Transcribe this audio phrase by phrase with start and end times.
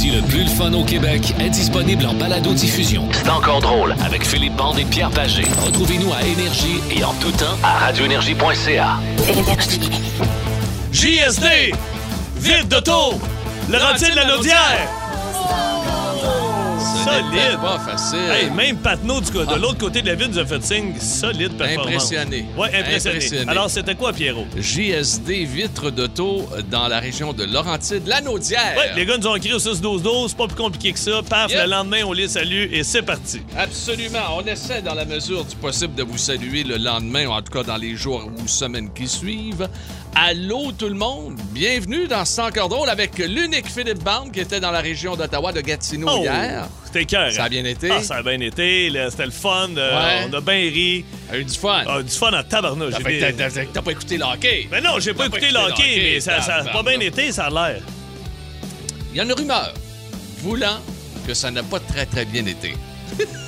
[0.00, 3.08] comédie le plus le fun au Québec est disponible en balado-diffusion.
[3.12, 5.44] C'est encore drôle avec Philippe Bande et Pierre Pagé.
[5.64, 8.98] Retrouvez-nous à Énergie et en tout temps à radioénergie.ca.
[10.92, 11.74] JSD!
[12.36, 13.18] Vite d'auto!
[13.68, 14.99] Laurentine la Naudière!
[17.04, 17.58] Solide!
[17.60, 18.18] pas facile.
[18.30, 20.94] Hey, même Patnaud, du de l'autre côté de la ville, nous a fait signe.
[20.98, 21.86] Solide performance.
[22.12, 22.44] Impressionné.
[22.56, 23.16] Ouais, impressionné.
[23.16, 23.50] Impressionné.
[23.50, 24.46] Alors, c'était quoi, Pierrot?
[24.56, 28.74] JSD vitre d'auto dans la région de Laurentide, la Naudière.
[28.76, 30.28] Ouais, les gars nous ont écrit au 6-12-12.
[30.28, 31.22] C'est pas plus compliqué que ça.
[31.28, 31.62] Paf, Yep.
[31.64, 33.40] le lendemain, on les salue et c'est parti.
[33.56, 34.18] Absolument.
[34.38, 37.52] On essaie dans la mesure du possible de vous saluer le lendemain, ou en tout
[37.52, 39.68] cas dans les jours ou semaines qui suivent.
[40.14, 44.58] Allô tout le monde, bienvenue dans 100 encore drôle avec l'unique Philippe Bande qui était
[44.60, 46.68] dans la région d'Ottawa de Gatineau Oh, hier.
[46.84, 47.30] C'était cœur.
[47.32, 47.90] Ça a bien été?
[47.90, 48.90] Ah, ça a bien été.
[49.10, 49.68] C'était le fun.
[49.76, 49.90] euh,
[50.24, 50.28] Ouais.
[50.30, 51.04] On a bien ri.
[51.32, 51.84] A eu du fun.
[51.86, 52.94] Ah, du fun en tabarnouche.
[52.94, 54.68] T'as- pas écouté le hockey.
[54.70, 56.64] Mais non, j'ai pas pas écouté le écouté hockey, le hockey, mais ça ça a
[56.64, 57.82] pas bien été, ça a l'air.
[59.12, 59.72] Il y a une rumeur
[60.38, 60.78] voulant
[61.26, 62.74] que ça n'a pas très très bien été.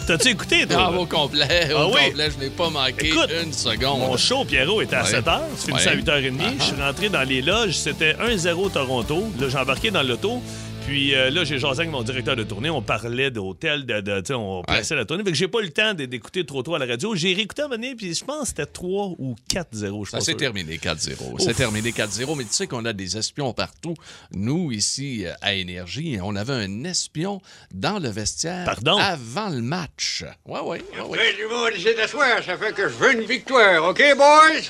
[0.07, 0.91] T'as-tu écouté, toi?
[0.93, 2.07] Ah, au complet, au Ah oui?
[2.09, 4.01] complet, je n'ai pas manqué Écoute, une seconde.
[4.01, 5.11] Mon show, Pierrot, était à Ouais.
[5.11, 5.41] 7 h.
[5.57, 6.41] C'est fini à 8h30.
[6.41, 7.75] Ah, Je suis rentré dans les loges.
[7.77, 9.29] C'était 1-0 Toronto.
[9.41, 10.43] Là, j'ai embarqué dans l'auto.
[10.87, 12.69] Puis euh, là, j'ai jasé avec mon directeur de tournée.
[12.71, 15.23] On parlait d'hôtel, de, de- tu sais, on plaçait la tournée.
[15.25, 17.15] Fait que j'ai pas eu le temps d'écouter trop trop à la radio.
[17.15, 20.05] J'ai réécouté à venir, puis je pense que c'était 3 ou 4-0.
[20.05, 21.39] Je Ça pense s'est terminé 4-0.
[21.39, 23.95] C'est terminé 4-0, mais tu sais qu'on a des espions partout.
[24.33, 27.41] Nous, ici, euh, à Énergie, on avait un espion
[27.73, 28.99] dans le vestiaire Pardon?
[28.99, 30.25] avant le match.
[30.47, 31.19] Ouais, ouais, ouais, ouais.
[31.19, 34.63] Fais du monde ici d'asseoir, ça fait que je veux une victoire, OK, boys?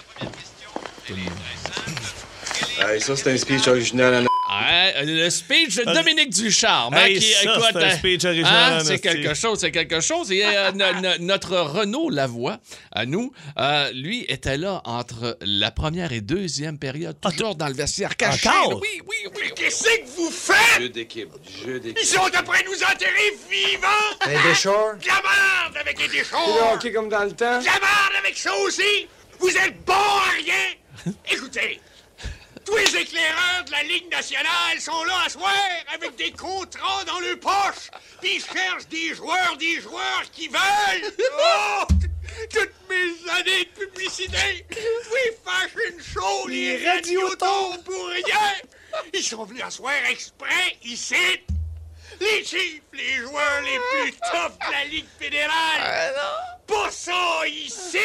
[3.01, 4.27] Ça, c'est un speech original.
[4.71, 6.95] Euh, le speech de Dominique Ducharme.
[6.95, 9.59] Hey, hein, qui, ça, écoute, c'est un hein, speech original, hein, en c'est quelque chose,
[9.61, 10.31] c'est quelque chose.
[10.33, 12.59] Et euh, no- no- notre Renaud Lavoie,
[12.93, 17.75] à nous, euh, lui, était là entre la première et deuxième période, toujours dans le
[17.75, 18.49] vestiaire caché.
[18.49, 18.81] Encore?
[18.81, 19.31] Oui, oui, oui.
[19.37, 19.51] oui.
[19.55, 20.81] Qu'est-ce que vous faites?
[20.83, 21.31] Jeu d'équipe,
[21.65, 21.99] jeu d'équipe.
[22.01, 23.89] Ils sont après nous enterrer vivants!
[24.21, 24.95] Un déchor?
[25.01, 26.35] De la merde avec les Le déchets!
[26.75, 27.59] hockey comme dans le temps?
[27.61, 29.07] De la merde avec ça aussi!
[29.39, 31.13] Vous êtes bons à rien!
[31.33, 31.81] Écoutez,
[32.65, 35.53] tous les éclaireurs de la Ligue nationale sont là à soir
[35.95, 37.91] avec des contrats dans le poche,
[38.21, 41.13] puis ils cherchent des joueurs, des joueurs qui veulent!
[41.39, 41.85] Oh!
[42.51, 44.65] Toutes mes années de publicité!
[44.71, 47.37] Oui, fashion show, les, Les radios radiotons.
[47.73, 48.53] tombent pour rien!
[49.13, 51.17] Ils sont venus à soir exprès, ici!
[52.21, 56.15] Les Chiefs, les joueurs les plus tough de la Ligue fédérale!
[56.67, 57.99] Pas ça, ici!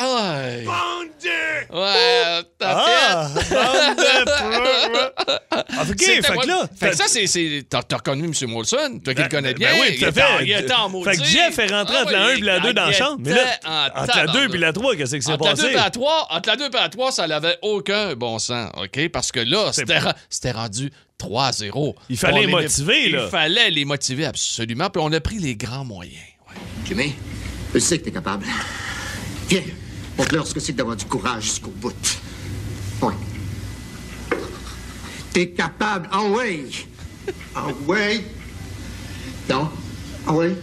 [0.00, 0.64] Ouais.
[0.64, 1.76] Bande de...
[1.76, 3.28] Ouais, t'as Ah!
[3.34, 6.68] bande de pro- Ah, OK, fait que là...
[6.78, 7.26] Fait que ça, c'est.
[7.26, 8.32] c'est- T'as t'as reconnu M.
[8.50, 9.70] Molson, toi qui le connais bien.
[9.72, 10.44] Ben oui, tout à il était en- fait.
[10.44, 11.10] Il était en maudit.
[11.10, 12.90] Fait que Jeff est rentré Ah entre la oui, 1 et la 2 dans la
[12.90, 13.16] il chambre.
[13.20, 14.54] Mais là, entre la 2 tabarnak.
[14.54, 15.72] et la 3, qu'est-ce qui s'est Entre la 2 passé?
[15.72, 19.08] et la 3, entre la 2 et la 3, ça n'avait aucun bon sens, OK?
[19.10, 19.70] Parce que là,
[20.30, 21.94] c'était rendu 3-0.
[22.08, 23.28] Il fallait les motiver, Il là.
[23.28, 26.16] fallait les motiver absolument, puis on a pris les grands moyens.
[26.48, 26.56] ouais.
[26.86, 27.14] Jimmy,
[27.74, 28.44] je sais que t'es capable.
[29.48, 29.60] Viens,
[30.18, 31.94] montre-leur ce que c'est que d'avoir du courage jusqu'au bout.
[33.02, 33.14] Oui.
[35.32, 36.66] T'es capable, ah ouais.
[37.54, 38.24] Ah ouais.
[39.48, 39.70] Non,
[40.26, 40.54] ah ouais.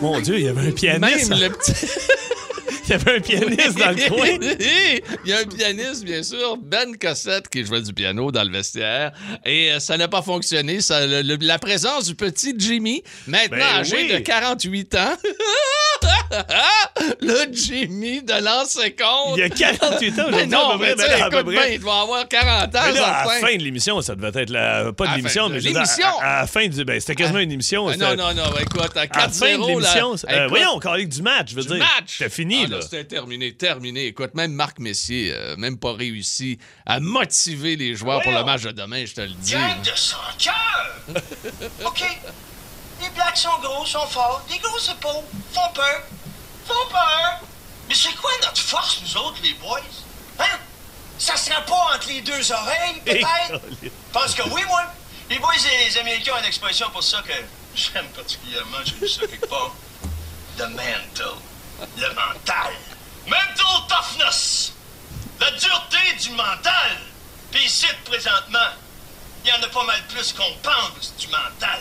[0.00, 1.30] Mon Dieu, il y avait un pianiste.
[1.30, 1.74] Même le petit...
[2.84, 4.28] Il y avait un pianiste dans le coin.
[5.24, 8.50] Il y a un pianiste, bien sûr, Ben Cossette, qui jouait du piano dans le
[8.50, 9.12] vestiaire.
[9.44, 10.80] Et euh, ça n'a pas fonctionné.
[10.80, 14.08] Ça, le- le- la présence du petit Jimmy, maintenant Ben âgé oui.
[14.12, 15.16] de 48 ans.
[17.20, 19.36] le Jimmy de l'ancien compte.
[19.36, 21.66] Il y a 48 ans Mais aujourd'hui, non, mais Ben à peu écoute près.
[21.66, 24.42] bien, il doit avoir 40 ans, Mais là, à la fin de l'émission, ça devait
[24.42, 24.92] être la.
[24.92, 25.68] Pas de l'émission, mais je?
[26.02, 26.84] À, à la fin du.
[26.84, 27.88] Ben, c'était quasiment une émission.
[27.88, 29.10] Ah, non, non, non, écoute, à 4-0.
[29.12, 30.14] À la fin de l'émission.
[30.30, 31.78] euh, voyons, on du match, je veux du dire.
[31.78, 32.16] match.
[32.18, 32.82] C'était fini, Ah, là.
[32.82, 34.06] C'était terminé, terminé.
[34.06, 38.62] Écoute, même Marc Messier, euh, même pas réussi à motiver les joueurs pour le match
[38.62, 39.52] de demain, je te le dis.
[39.52, 40.96] Gang de sans cœur!
[41.86, 42.04] OK?
[43.02, 44.44] Les blacks sont gros, sont forts.
[44.50, 46.02] Les grosses épaules font peur.
[46.66, 47.40] Font peur.
[47.88, 49.80] Mais c'est quoi notre force, nous autres, les boys?
[50.38, 50.58] Hein?
[51.18, 53.60] Ça sera pas entre les deux oreilles, peut-être?
[53.82, 54.82] Je pense que oui, moi.
[55.28, 57.32] Les boys et les Américains ont une expression pour ça que
[57.74, 58.78] j'aime particulièrement.
[58.84, 59.74] J'ai vu ça quelque part.
[60.56, 61.36] The mental.
[61.98, 62.72] Le mental.
[63.26, 64.72] Mental toughness.
[65.40, 66.96] La dureté du mental.
[67.50, 68.58] Puis ici, présentement,
[69.44, 71.80] il y en a pas mal plus qu'on pense du mental.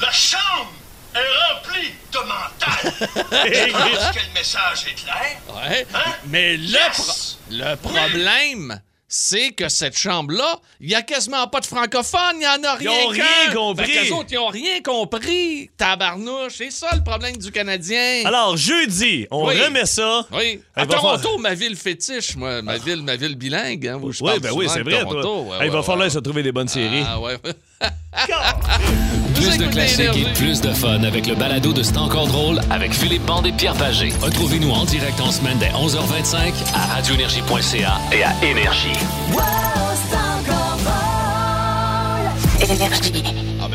[0.00, 0.72] La chambre
[1.14, 2.94] est remplie de mental.
[3.54, 5.36] Je pense que le message est clair.
[5.48, 5.86] Ouais.
[5.94, 6.12] Hein?
[6.26, 6.96] Mais le, Yes!
[6.96, 12.42] pro- le problème, c'est que cette chambre-là, il y a quasiment pas de francophones, il
[12.42, 13.22] y en a rien ont qu'un.
[13.46, 13.92] rien compris.
[13.92, 15.70] Qu'eux autres, ils ont rien compris.
[15.78, 18.22] Tabarnouche, c'est ça le problème du Canadien.
[18.26, 19.58] Alors, jeudi, on Oui.
[19.60, 20.26] remet ça.
[20.32, 20.60] oui.
[20.76, 24.28] À Toronto, ma ville fétiche, moi, ma ville, ma ville bilingue, hein, où je Oui,
[24.30, 25.00] parle ben oui, c'est vrai.
[25.00, 25.42] Toronto.
[25.50, 27.04] Ouais, il va ouais, falloir se trouver des bonnes séries.
[27.06, 27.38] Ah ouais.
[29.38, 30.32] Plus de classiques et Énergie.
[30.34, 33.74] plus de fun avec le balado de C'est encore drôle avec Philippe Bande et Pierre
[33.74, 34.12] Pagé.
[34.20, 38.92] Retrouvez-nous en direct en semaine dès 11h25 à radioénergie.ca et à Énergie.
[39.38, 39.68] Ah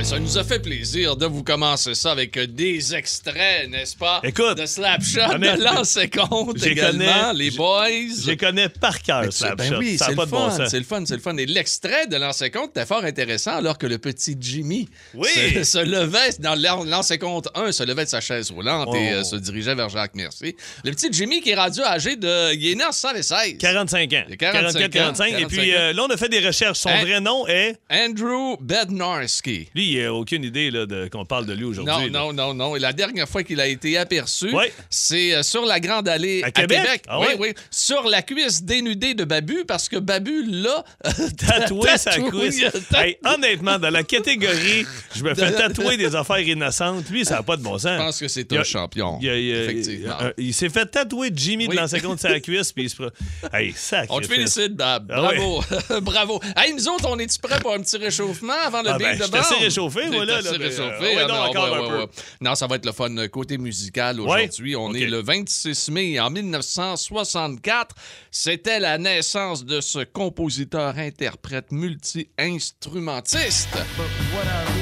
[0.04, 3.96] ben ça nous a fait plaisir de vous commencer ça avec euh, des extraits, n'est-ce
[3.96, 4.20] pas?
[4.26, 7.88] Écoute, de Slapshot, de Lance Compte également, connais- les boys.
[8.22, 9.56] Je les connais par cœur, Slapshot.
[9.56, 11.38] ben oui, c'est le bon c'est le fun, c'est le fun.
[11.38, 15.30] Et l'extrait de Lance Compte était fort intéressant alors que le petit Jimmy Oui.
[15.56, 19.16] se, se levait dans Lance Compte 1, se levait de sa chaise roulante et Oh.
[19.20, 20.54] euh, se dirigeait vers Jacques Merci.
[20.84, 22.54] Le petit Jimmy qui est rendu âgé de...
[22.56, 23.58] Il est né en 76.
[23.58, 24.24] 45 ans.
[24.28, 25.26] Il a 45 45.
[25.28, 26.80] Et 45 puis euh, là, on a fait des recherches.
[26.80, 27.78] Son vrai nom est?
[27.90, 29.70] Andrew Bednarski.
[29.74, 31.94] Lui, il n'a aucune idée là, de, qu'on parle de lui aujourd'hui.
[31.94, 32.10] Non, là.
[32.10, 32.76] non, non, non.
[32.76, 34.66] Et la dernière fois qu'il a été aperçu, Oui.
[34.90, 37.04] c'est euh, sur la Grande Allée À Québec?
[37.08, 37.54] Ah oui, oui.
[37.72, 40.84] Sur la cuisse dénudée de Babu, parce que Babu l'a
[41.38, 42.62] Tatoué sa cuisse.
[42.96, 44.86] Hey, honnêtement, dans la catégorie,
[45.16, 47.10] je me fais tatouer des affaires innocentes.
[47.10, 47.92] Lui, ça n'a pas de bon sens.
[47.92, 49.18] Je pense que c'est un champion.
[49.22, 50.16] Il, Effectivement.
[50.38, 51.76] il- il s'est fait tatouer Jimmy Oui.
[51.76, 53.04] de l'ancien compte sa cuisse, puis il se.
[53.52, 53.74] Hey.
[54.10, 55.12] On te félicite, Bab.
[55.14, 55.64] Ah Bravo.
[56.02, 56.42] Bravo.
[56.56, 59.24] Hey, nous autres, on est-tu prêts pour un petit réchauffement avant le Ah, ben, de
[59.36, 59.56] assez
[59.88, 61.16] réchauffé, moi, là, T'es assez là, euh, réchauffé.
[61.16, 62.08] ouais, Ah, non, encore un peu.
[62.42, 64.76] Non, ça va être le fun euh, côté musical aujourd'hui.
[64.76, 67.96] On est le 26 mai en 1964.
[68.32, 73.70] C'était la naissance de ce compositeur-interprète multi-instrumentiste.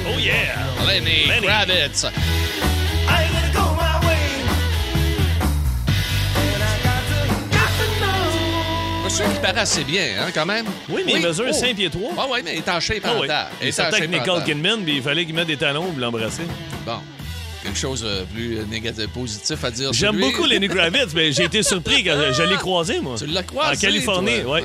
[0.06, 0.56] Oh yeah!
[0.86, 1.46] Lenny, Lenny.
[1.46, 2.06] Kravitz.
[9.12, 10.64] Monsieur qui paraît assez bien, hein, quand même.
[10.88, 11.52] Oui, mais il mesure Oh.
[11.52, 12.12] 5 pieds 3.
[12.16, 13.28] Ah oui, mais il est en shape Ah en oui.
[13.60, 14.42] Il est avec Nicole.
[14.42, 16.44] Kidman, puis il fallait qu'il mette des talons pour l'embrasser.
[16.86, 16.96] Bon.
[17.62, 21.44] Quelque chose de plus euh, négatif, positif à dire J'aime beaucoup Lenny Kravitz, mais j'ai
[21.44, 23.16] été surpris quand je l'ai croisé, moi.
[23.18, 24.60] Tu l'as croisé, En Californie, oui.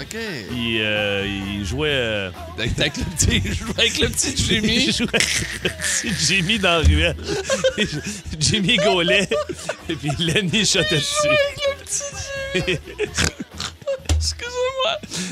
[0.54, 1.28] Il, euh,
[1.60, 1.90] il jouait.
[1.92, 4.92] euh, Avec, avec le petit, il jouait avec le petit il Jimmy.
[4.94, 7.16] jouait avec le petit Jimmy dans la ruelle.
[8.40, 9.28] Jimmy gaulait,
[9.90, 11.28] et puis Lenny shotait dessus.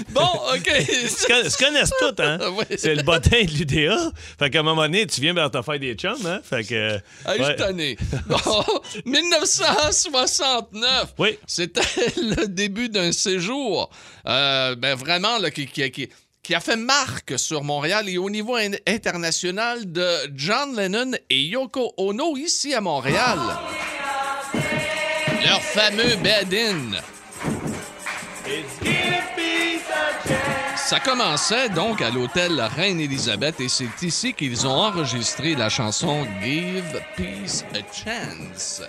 [0.09, 0.71] Bon, OK.
[0.79, 2.37] Ils se conna- se connaissent tous, hein?
[2.57, 2.65] Oui.
[2.77, 4.11] C'est le bottin de l'UDA.
[4.39, 6.39] Fait qu'à un moment donné, tu viens vers te faire des chums, hein?
[6.43, 6.95] Fait que.
[6.95, 7.55] Hey, je suis ouais.
[7.55, 7.97] tanné.
[8.27, 8.63] Bon,
[9.05, 11.13] 1969.
[11.19, 11.37] Oui.
[11.47, 11.81] C'était
[12.17, 13.89] le début d'un séjour.
[14.27, 16.09] euh, ben vraiment, là, qui, qui- qui-
[16.43, 20.05] qui a fait marque sur Montréal et au niveau in- international de
[20.35, 23.39] John Lennon et Yoko Ono ici à Montréal.
[25.43, 26.91] Leur fameux bed-in.
[30.85, 37.01] Ça commençait donc à l'hôtel Reine-Élisabeth et c'est ici qu'ils ont enregistré la chanson Give
[37.17, 38.83] Peace a Chance.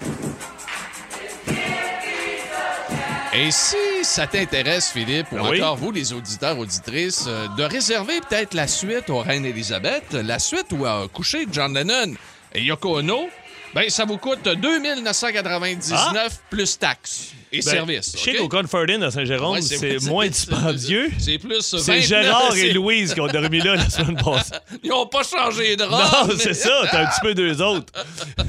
[3.32, 5.62] Et si ça t'intéresse, Philippe, ou Ben oui?
[5.62, 10.72] encore vous, les auditeurs, auditrices, euh, de réserver peut-être la suite au Reine-Élisabeth, la suite
[10.72, 12.14] où a couché John Lennon
[12.54, 13.28] et Yoko Ono,
[13.76, 18.12] ben ça vous coûte 2999 plus taxes et Ben, services.
[18.16, 18.38] Je sais OK?
[18.38, 21.10] qu'au Conferdin à Saint-Jérôme, Ouais, c'est moins dispendieux.
[21.18, 24.52] C'est plus C'est 29, Gérard et Louise qui ont dormi là la semaine passée.
[24.82, 26.36] Ils n'ont pas changé de Non, robe.
[26.38, 27.92] c'est ça, t'as un petit peu deux autres.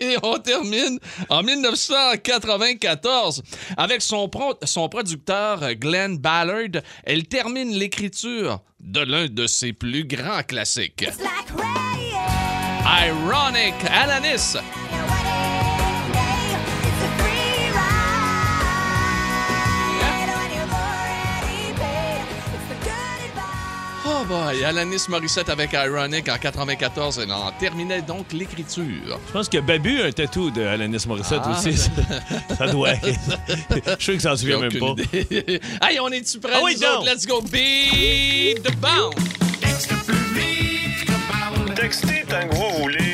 [0.00, 0.98] Et on termine
[1.28, 3.42] en 1994
[3.76, 6.82] avec son, pro- son producteur Glenn Ballard.
[7.04, 11.04] Elle termine l'écriture de l'un de ses plus grands classiques.
[12.86, 14.56] Ironic Alanis.
[24.08, 27.18] Oh boy, Alanis Morissette avec Ironic en 94.
[27.18, 28.84] Elle en terminait donc l'écriture.
[29.26, 31.50] Je pense que Babu a un tatou de Alanis Morissette Ah.
[31.58, 31.76] aussi.
[31.76, 31.90] Ça,
[32.56, 33.08] ça doit être.
[33.98, 34.92] Je suis sûr qu'il s'en souvient même pas.
[34.92, 35.60] idée.
[35.82, 37.04] hey, on est-tu prêts, Ah oui, donc.
[37.04, 37.40] Let's go.
[37.42, 39.14] Beat the bound.
[41.76, 43.05] Textez tant que vous voulez.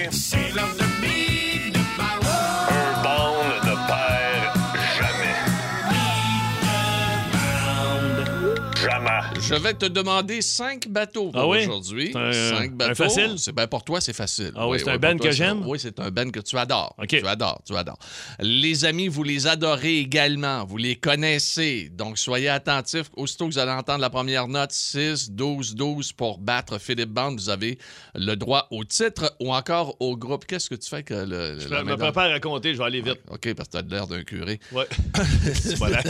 [9.52, 11.64] Je vais te demander cinq bateaux pour Ah oui?
[11.66, 12.10] aujourd'hui.
[12.12, 12.94] C'est un- Cinq un bateaux.
[12.94, 13.34] facile?
[13.36, 14.50] C'est ben pour toi, c'est facile.
[14.56, 15.62] Ah oui, c'est un toi, que j'aime?
[15.66, 16.96] Oui, c'est un band que tu adores.
[17.06, 17.98] Tu adores, tu adores.
[18.40, 20.64] Les amis, vous les adorez également.
[20.64, 21.90] Vous les connaissez.
[21.92, 23.10] Donc, soyez attentifs.
[23.14, 27.32] Aussitôt que vous allez entendre la première note, 6, 12, 12 pour battre Philippe Band,
[27.34, 27.78] vous avez
[28.14, 30.46] le droit au titre ou encore au groupe.
[30.46, 31.58] Qu'est-ce que tu fais que le.
[31.60, 33.20] Je me prépare à compter, je vais aller vite.
[33.30, 34.58] OK, parce que tu as l'air d'un curé.
[34.72, 34.86] Ouais.
[35.76, 36.00] voilà.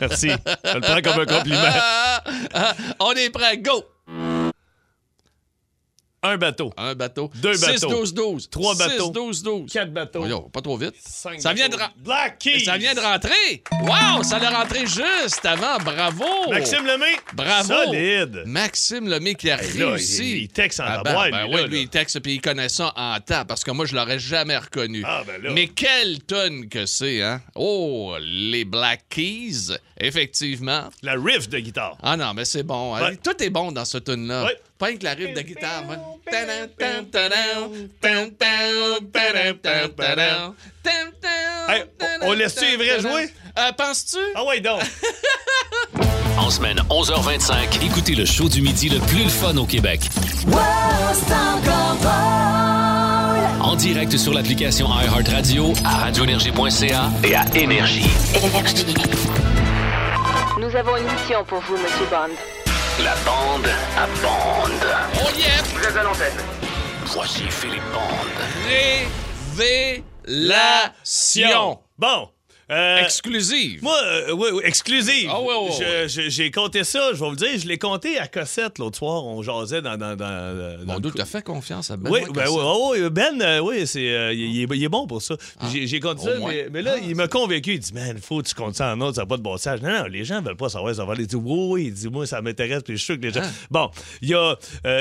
[0.00, 0.30] Merci.
[0.64, 1.60] Je le prends comme un compliment.
[3.00, 3.93] On est prêt, go!
[6.26, 6.72] Un bateau.
[6.78, 7.30] Un bateau.
[7.34, 7.88] Deux 6, bateaux.
[7.90, 8.50] 12, 12.
[8.50, 9.10] Trois 6, bateaux.
[9.10, 9.72] 12, 12.
[9.72, 10.20] Quatre bateaux.
[10.20, 10.94] Voyons, pas trop vite.
[11.06, 12.64] Cinq Ça vient de Black Keys.
[12.64, 13.62] Ça vient de rentrer.
[13.82, 15.76] Wow, ça l'a rentré juste avant.
[15.84, 16.24] Bravo.
[16.50, 17.16] Maxime Lemay.
[17.34, 17.74] Bravo.
[17.74, 18.42] Solide.
[18.46, 20.30] Maxime Lemay qui a là, réussi.
[20.30, 21.82] il- il texte en Ah ben, ben lui, oui, là, lui, là.
[21.82, 25.02] il texte puis il connaît ça en temps parce que moi, je l'aurais jamais reconnu.
[25.06, 25.50] Ah, ben là.
[25.52, 27.42] Mais quelle tonne que c'est, hein?
[27.54, 30.88] Oh, les Black Keys, effectivement.
[31.02, 31.98] La riff de guitare.
[32.02, 32.94] Ah non, mais c'est bon.
[32.94, 33.10] hein.
[33.22, 34.44] Tout est bon dans ce tune-là.
[34.44, 34.56] Ouais.
[34.73, 35.82] Pas que la riff de guitare.
[35.86, 35.96] moi.
[41.68, 41.84] Hey,
[42.22, 43.30] on- laisse-tu les vrais jouer?
[43.58, 44.18] Euh, Penses-tu?
[44.34, 44.80] Ah ouais, donc.
[46.36, 50.00] En semaine 11h25, écoutez le show du midi le plus fun au Québec.
[53.60, 58.10] En direct sur l'application iHeartRadio, à radioénergie.ca et à Énergie.
[60.60, 62.34] Nous avons une mission pour vous, Monsieur Bond.
[63.02, 64.86] La bande à bande.
[65.16, 65.60] Oh yeah!
[65.74, 66.38] Vous êtes à l'antenne.
[67.06, 68.28] Voici Philippe Bande.
[69.58, 71.80] Révélation.
[71.98, 72.28] Bon.
[72.70, 73.82] Euh, Exclusive.
[73.82, 75.28] moi, euh, oui, oui, exclusive.
[75.30, 76.08] Ah ouais, ouais, Je- ouais.
[76.08, 77.48] je- J'ai compté ça, je vais vous dire.
[77.58, 79.24] Je l'ai compté à Cossette l'autre soir.
[79.26, 79.96] On jasait dans.
[79.96, 82.10] dans, dans, dans Mon t'as fait confiance à Ben.
[82.10, 85.36] Oui, ben, oui, oh, oui, Ben, euh, oui, c'est, il, est, bon pour ça.
[85.72, 87.74] J'ai, j'ai compté Ah, ça, mais, mais là, il m'a convaincu.
[87.74, 89.56] Il dit, man, faut que tu comptes ça en autre, ça n'a pas de bon
[89.58, 89.80] sens.
[89.82, 91.14] Non, non, les gens veulent pas savoir, ça va.
[91.18, 93.32] Il dit, oui, oui, il dit, moi, ça m'intéresse, puis je suis sûr que les
[93.32, 93.42] gens.
[93.44, 93.50] Ah.
[93.70, 93.90] Bon,
[94.22, 94.56] il y, a,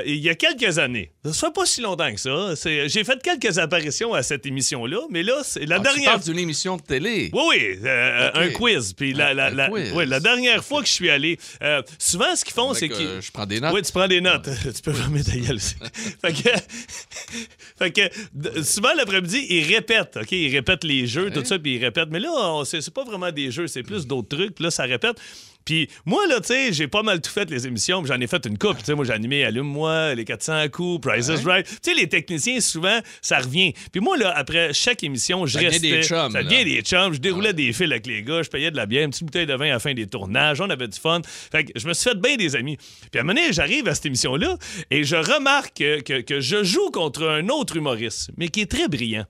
[0.05, 2.53] il y a quelques années, ça fait pas si longtemps que ça,
[2.87, 6.23] j'ai fait quelques apparitions à cette émission-là, mais là, c'est la Ah, Tu dernière parles
[6.23, 7.29] d'une émission de télé.
[7.33, 7.52] oui, oui,
[7.85, 8.35] euh, Ok.
[8.37, 8.93] un quiz.
[8.93, 9.91] Puis la, la, Un la- quiz.
[9.93, 12.93] ouais, la dernière fois que je suis allé, euh, souvent, ce qu'ils font, c'est que,
[12.95, 13.05] qu'ils.
[13.07, 13.73] euh, je prends des notes.
[13.73, 14.49] Oui, tu prends des notes.
[14.75, 15.75] tu peux fermer ta gueule aussi.
[16.21, 16.49] fait que,
[17.79, 20.17] fait que souvent, l'après-midi, ils répètent.
[20.21, 20.31] OK?
[20.31, 22.09] Ils répètent les jeux, tout ça, puis ils répètent.
[22.09, 24.55] Mais là, c'est pas vraiment des jeux, c'est plus d'autres trucs.
[24.55, 25.17] Puis là, ça répète.
[25.65, 28.45] Puis moi, là, tu sais, j'ai pas mal tout fait les émissions, j'en ai fait
[28.45, 28.79] une couple.
[28.79, 31.65] Tu sais, moi, j'ai animé Allume-moi, Les 400 coups, Price is Right.
[31.65, 33.73] Tu sais, les techniciens, souvent, ça revient.
[33.91, 35.79] Puis moi, là, après chaque émission, je Ça restais.
[35.89, 37.13] des chums, ça devient des chums.
[37.13, 39.45] Je déroulais des fils avec les gars, je payais de la bière, une petite bouteille
[39.45, 41.21] de vin à la fin des tournages, on avait du fun.
[41.51, 42.77] Fait que je me suis fait bien des amis.
[43.11, 44.57] Puis à un moment donné, j'arrive à cette émission-là
[44.91, 48.69] et je remarque que, que- que je joue contre un autre humoriste, mais qui est
[48.71, 49.25] très brillant.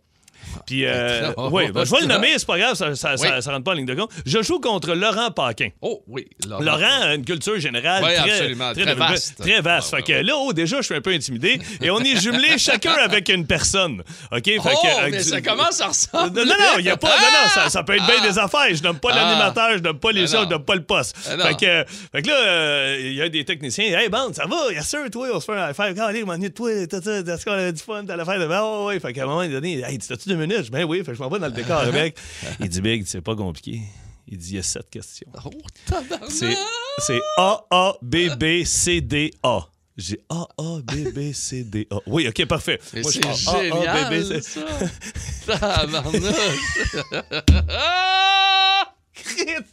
[0.66, 3.18] Puis, euh, Oh, oui, ben, je vais le oh, nommer, c'est pas grave, ça, ça,
[3.18, 3.42] ça- Oui.
[3.42, 4.12] ça rentre pas en ligne de compte.
[4.26, 5.70] Je joue contre Laurent Paquin.
[5.82, 6.28] Oh, oui.
[6.48, 9.38] Laurent a une culture générale Oui, très, vaste.
[9.40, 9.94] Très vaste.
[9.94, 11.60] Ouais, fait que là, oh, déjà, je suis un peu intimidé.
[11.82, 14.04] Et on est jumelés chacun avec une personne.
[14.32, 14.44] OK?
[14.46, 16.46] Fait Oh, que, euh, mais ça commence à ressembler.
[16.46, 17.08] non, non, il y a pas.
[17.10, 18.28] Non, non, ça, ça peut être bien Ah.
[18.28, 18.74] des affaires.
[18.74, 19.16] Je nomme pas Ah.
[19.16, 21.16] l'animateur, je nomme pas les Ah gens, je nomme pas le poste.
[21.30, 23.98] Ah fait, que, fait que là, euh, il y a des techniciens.
[24.00, 24.72] Hey, bande, ça va?
[24.72, 25.94] Yes, sir, toi, on se fait un affaire.
[26.04, 28.04] Allez, on de toi, a du fun?
[28.06, 28.48] T'as l'affaire de.
[28.52, 29.00] Ah, ouais.
[29.00, 30.58] Fait qu'à un moment donné, hey, tu t'as-tu minutes?
[30.60, 32.18] Je dis, Ben oui, fait que je m'en vais dans le décor avec.
[32.60, 33.82] Il dit, Big, c'est pas compliqué.
[34.28, 35.28] Il dit, il y a sept questions.
[35.46, 35.50] Oh.
[36.30, 36.56] C'est,
[37.00, 39.68] c'est A, A, B, B, C, D, A.
[39.96, 41.98] J'ai A, A, B, B, C, D, A.
[42.08, 42.80] Oui, OK, parfait.
[42.94, 44.60] Mais Moi, je c'est fais A, A, B, B, génial, C.
[45.46, 45.58] ça.
[45.60, 46.36] Tabarnak.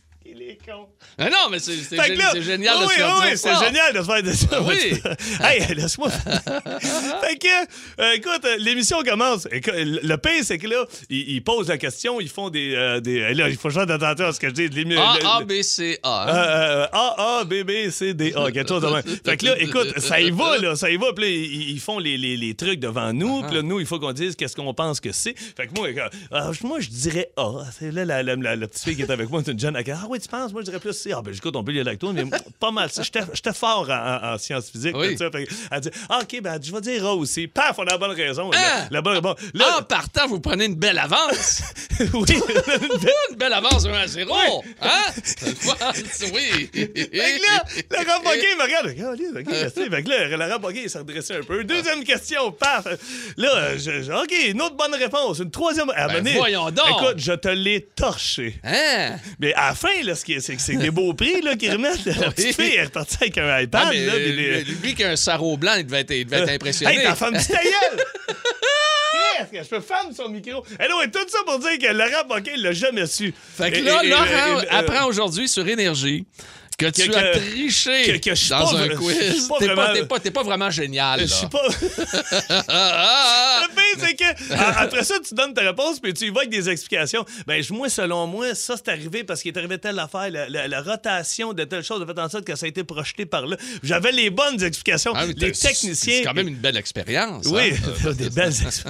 [0.61, 0.65] Ah!
[0.73, 0.87] Con.
[1.19, 2.97] Ah non, mais c'est c'est Fait que gé- là- c'est génial oui, de se oui,
[2.97, 4.47] faire oui, dire c'est génial de se faire dire ça.
[4.53, 4.93] Ah oui.
[5.45, 6.11] hey, laisse-moi.
[7.23, 9.47] fait que, euh, écoute, euh, l'émission commence.
[9.53, 12.75] Le pire, c'est que là, ils, ils posent la question, ils font des.
[12.75, 14.65] euh, des là, il faut faire attention à ce que je dis.
[14.97, 16.29] A, le- A, B, C, A.
[16.29, 16.37] euh, hein?
[16.37, 19.03] euh, A, A, B, B, C, D, A, quelque chose de même.
[19.25, 21.13] Fait que là, écoute, ça y va, là, ça y va.
[21.13, 23.43] Puis là, ils, ils font les, les- les trucs devant nous.
[23.43, 25.35] Puis là, nous, il faut qu'on dise qu'est-ce qu'on pense que c'est.
[25.57, 25.89] Fait que moi,
[26.33, 27.65] euh, moi je dirais A.
[27.79, 29.77] C'est là, la, la, la- la petite fille qui est avec moi, c'est une jeune.
[29.77, 30.40] Ah oui, tu penses?
[30.53, 31.13] Moi, je dirais plus C.
[31.15, 32.25] Ah, ben, écoute, on peut avec toi, mais
[32.59, 32.91] pas mal.
[32.91, 33.03] ça.
[33.03, 34.97] J'étais fort en, en- en sciences physiques.
[34.97, 35.13] Oui.
[35.13, 35.31] tout ça.
[35.31, 37.47] Fait que elle dit, ah, OK, ben, je vais dire A aussi.
[37.47, 38.51] Paf, on a la bonne raison.
[38.53, 38.59] Hein?
[38.59, 41.63] La, la bonne, bon, là, En partant, vous prenez une belle avance.
[42.15, 42.41] oui.
[43.31, 44.35] une belle avance 1 à 0.
[44.83, 44.89] Hein?
[45.23, 45.77] C'est le fun,
[46.35, 46.71] oui.
[46.73, 47.11] Fait que
[47.43, 48.87] là, le Rampoquet, il me regarde.
[48.87, 49.91] Regarde, OK.
[49.91, 51.65] Fait que là, le Rampoquet, il s'est redressé un peu.
[51.65, 52.87] Deuxième question, paf.
[53.37, 55.39] Là, je, je- OK, une autre bonne réponse.
[55.39, 55.89] Une troisième.
[55.89, 56.87] Ben, voyons donc.
[56.89, 58.59] Écoute, je te l'ai torché.
[58.65, 59.17] Hein?
[59.39, 62.05] Mais à la fin, là, ce c'est des beaux prix là, qu'ils remettent.
[62.05, 63.83] La petite fille est repartie avec un iPad.
[63.87, 66.25] Ah, mais, là, euh, des- lui qui a un sarrau blanc, il devait être, il
[66.27, 66.97] devait être impressionné.
[66.99, 67.35] Hey, ta femme
[69.51, 70.65] que je peux fermer son micro?
[70.89, 73.35] Non, et tout ça pour dire que Laurent Poquet, il l'a jamais su.
[73.57, 76.27] Fait que là, et- et- Laurent et- euh, apprend aujourd'hui sur Énergie
[76.81, 79.49] Que tu que- as triché que- que dans pas un quiz.
[79.59, 81.21] T'es pas, vraiment- pas- pas vraiment génial.
[81.21, 81.63] Je suis pas.
[82.49, 86.31] Ah, ah, Le pire, c'est que après ça, tu donnes ta réponse, puis tu y
[86.31, 87.25] vas avec des explications.
[87.47, 90.69] Ben, moi, selon moi, ça, c'est arrivé parce qu'il est arrivé telle affaire, la, la-
[90.69, 93.47] la rotation de telle chose a fait en sorte que ça a été projeté par
[93.47, 93.57] là.
[93.83, 95.13] J'avais les bonnes explications.
[95.15, 95.95] ah, les techniciens.
[95.95, 97.47] C'est quand même une belle expérience.
[97.47, 97.73] Oui,
[98.07, 98.13] hein.
[98.17, 98.85] des belles expériences.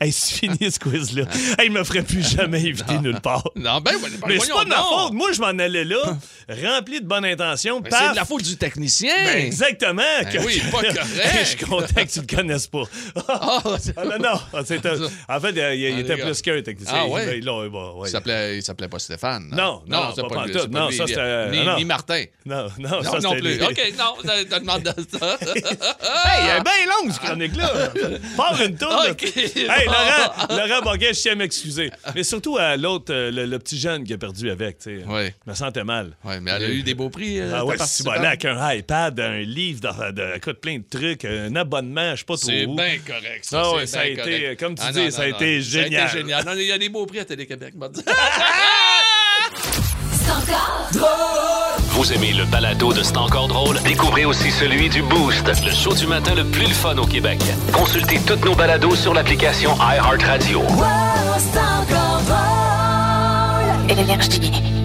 [0.00, 1.24] hey, c'est fini ce quiz-là.
[1.58, 3.44] Hey, il me ferait plus jamais éviter nulle part.
[3.56, 5.12] Non, ben, ben, Mais c'est pas de ma faute.
[5.12, 6.16] Moi, je m'en allais là,
[6.76, 7.80] rempli de bonnes intentions.
[7.80, 7.90] Ben.
[7.92, 9.12] C'est de la faute du technicien.
[9.24, 10.02] Ben, exactement.
[10.22, 11.00] Ben oui, pas correct.
[11.40, 12.82] je suis content que tu le connaisses pas.
[13.28, 13.62] Ah,
[13.96, 14.40] Ah, non, non.
[14.52, 16.94] Ah, En fait, il, il Ah, était plus qu'un technicien.
[16.96, 17.38] Ah, ouais?
[17.38, 18.08] Il- il- bon, ouais.
[18.08, 19.48] Il s'appelait, il pas Stéphane.
[19.52, 20.54] Non, non, c'est pas pas, pantoute.
[20.64, 20.96] lui, pas Non, lui.
[20.96, 21.76] ça, Ni, non.
[21.76, 22.24] ni Martin.
[22.46, 23.56] Non, non, Non, ça, non plus.
[23.56, 23.62] lui.
[23.62, 25.38] OK, non, je te demande de ça.
[26.24, 27.72] Hey, elle est bien longue, cette chronique-là.
[28.36, 29.10] Pas une tourne.
[29.10, 29.52] OK, Hey,
[29.86, 29.92] bon.
[29.92, 31.90] Laurent, Laurent Boguet, je tiens à m'excuser.
[32.14, 34.78] Mais surtout à l'autre, euh, le, le petit jeune qui a perdu avec.
[34.78, 35.04] tu sais.
[35.06, 35.30] Oui.
[35.46, 36.12] Je me sentais mal.
[36.24, 37.40] Oui, mais elle a eu des beaux prix.
[37.40, 40.84] euh, Ah ouais, si voilà, avec un iPad, un livre, de, de- écoute, plein de
[40.88, 43.40] trucs, un abonnement, je sais pas trop C'est bien correct.
[43.42, 45.36] Ça, Ah c'est ouais, ça a été, comme tu Ah, dis, non, ça a non,
[45.36, 45.62] été non.
[45.62, 45.92] génial.
[45.92, 46.44] Ça a été génial.
[46.44, 47.74] Non, Il y a des beaux prix à Télé-Québec.
[47.76, 48.02] m'a dit.
[51.92, 53.80] Vous aimez le balado de C'est encore drôle?
[53.82, 57.38] Découvrez aussi celui du Boost, le show du matin le plus le fun au Québec.
[57.72, 60.62] Consultez toutes nos balados sur l'application iHeartRadio.
[60.70, 61.36] Ah
[63.88, 64.79] oui,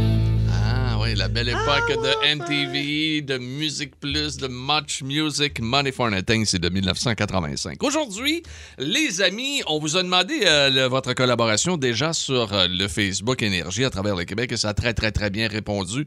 [1.16, 6.60] la belle époque de MTV, de Musique Plus, de Much Music, Money for Nothing, c'est
[6.60, 7.82] de 1985.
[7.84, 8.44] Aujourd'hui,
[8.78, 13.42] les amis, on vous a demandé euh, le- votre collaboration déjà sur euh, le Facebook
[13.44, 16.06] Énergie à travers le Québec et ça a très, très, très bien répondu.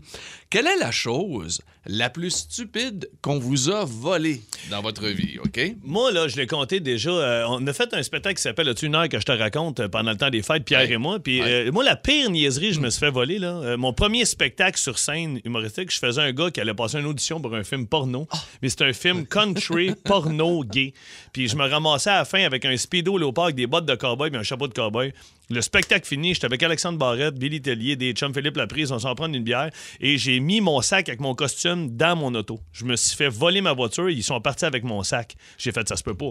[0.50, 4.40] Quelle est la chose la plus stupide qu'on vous a volée
[4.71, 5.61] dans votre vie, OK?
[5.83, 7.11] Moi, là, je l'ai compté déjà.
[7.11, 9.81] euh, on a fait un spectacle qui s'appelle As-tu une heure que je te raconte
[9.81, 10.93] euh, pendant le temps des fêtes, Pierre Ouais.
[10.93, 11.19] et moi.
[11.19, 11.67] Puis Ouais.
[11.69, 13.76] euh, moi, la pire niaiserie, je me suis fait voler, là.
[13.76, 17.40] mon premier spectacle sur scène humoristique, je faisais un gars qui allait passer une audition
[17.43, 18.26] pour un film porno.
[18.31, 18.38] Ah.
[18.62, 20.95] Mais c'était un film country, porno, gay.
[21.35, 23.95] Puis je me ramassais à la fin avec un speedo léopard avec des bottes de
[23.95, 25.12] cowboy et un chapeau de cowboy.
[25.50, 29.14] Le spectacle fini, j'étais avec Alexandre Barrette, Billy Tellier, des chums Philippe Laprise, on s'en
[29.14, 29.71] prend une bière.
[29.99, 32.61] Et j'ai mis mon sac avec mon costume dans mon auto.
[32.71, 35.37] Je me suis fait voler ma voiture, ils sont partis avec mon sac.
[35.57, 36.28] J'ai fait, ça se peut pas.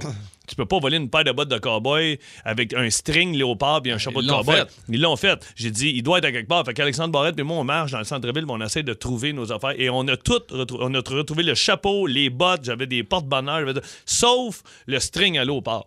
[0.48, 3.92] tu peux pas voler une paire de bottes de cowboy avec un string léopard et
[3.92, 4.56] un chapeau Ils de cowboy.
[4.58, 4.68] fait.
[4.90, 5.52] Ils l'ont fait.
[5.56, 6.64] J'ai dit, il doit être à quelque part.
[6.64, 9.52] Fait qu'Alexandre Barrette et moi, on marche dans le centre-ville, on essaie de trouver nos
[9.52, 9.74] affaires.
[9.82, 13.62] Et on a tout retrou- on a retrouvé le chapeau, les bottes, j'avais des porte-bonheur,
[13.62, 15.86] j'avais de- sauf le string à léopard.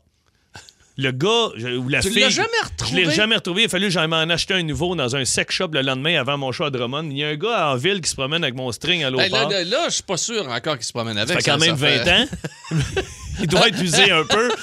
[1.03, 2.31] Le gars je- ou la Tu fille.
[2.31, 3.05] jamais Je retrouvé?
[3.05, 3.63] l'ai jamais retrouvé.
[3.63, 6.21] Il a fallu que j'en m'en acheter un nouveau dans un sex shop le lendemain
[6.21, 7.05] avant mon show à Drummond.
[7.11, 9.31] Il y a un gars en ville qui se promène avec mon string à Ben,
[9.31, 11.29] là, là, là, je suis pas sûr encore qu'il se promène avec.
[11.29, 12.27] ça fait quand ça même fait- 20 ans.
[13.41, 14.51] Il doit être usé un peu.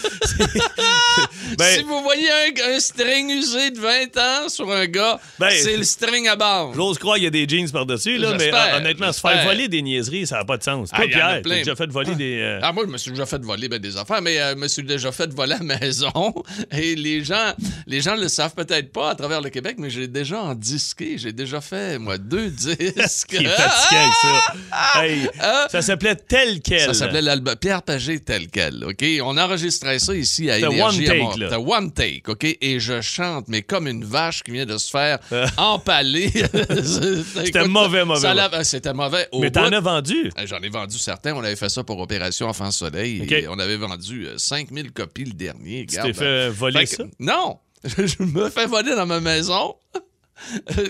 [1.58, 5.50] Ben, si vous voyez un, un string usé de 20 ans sur un gars, Ben,
[5.50, 6.76] c'est le string à bande.
[6.76, 9.82] J'ose croire qu'il y a des jeans par-dessus, là, mais honnêtement, se faire voler des
[9.82, 10.90] niaiseries, ça n'a pas de sens.
[10.92, 12.38] Ah, Toi, Pierre, t'as déjà fait voler des.
[12.42, 14.56] euh, Ah, moi, je me suis déjà fait voler ben, des affaires, mais euh, je
[14.58, 16.34] me suis déjà fait voler à maison.
[16.72, 17.54] Et les gens
[17.88, 21.18] les gens le savent peut-être pas à travers le Québec, mais j'ai déjà en disqué.
[21.18, 23.28] J'ai déjà fait, moi, deux disques.
[23.30, 25.02] qui est fatigué ça.
[25.02, 25.68] Hey, Ah!
[25.72, 26.82] ça s'appelait tel quel.
[26.82, 29.04] Ça s'appelait l'album Pierre Pagé tel quel, OK?
[29.24, 31.08] On enregistrait ça ici à Énergie.
[31.10, 31.44] one à take.
[31.44, 32.58] C'était one take, OK?
[32.62, 35.20] Et je chante, mais comme une vache qui vient de se faire
[35.58, 36.30] empaler.
[36.32, 40.32] C'était mauvais, mauvais, C'était mauvais au Mais t'en as vendu?
[40.38, 41.34] Euh, J'en ai vendu certains.
[41.34, 43.26] On avait fait ça pour Opération Enfant Soleil.
[43.32, 45.86] Et on avait vendu euh, 5000 copies le dernier.
[45.86, 47.10] Tu t'es fait voler Fait que- ça?
[47.20, 47.60] Non!
[47.84, 49.76] je me fais voler dans ma maison.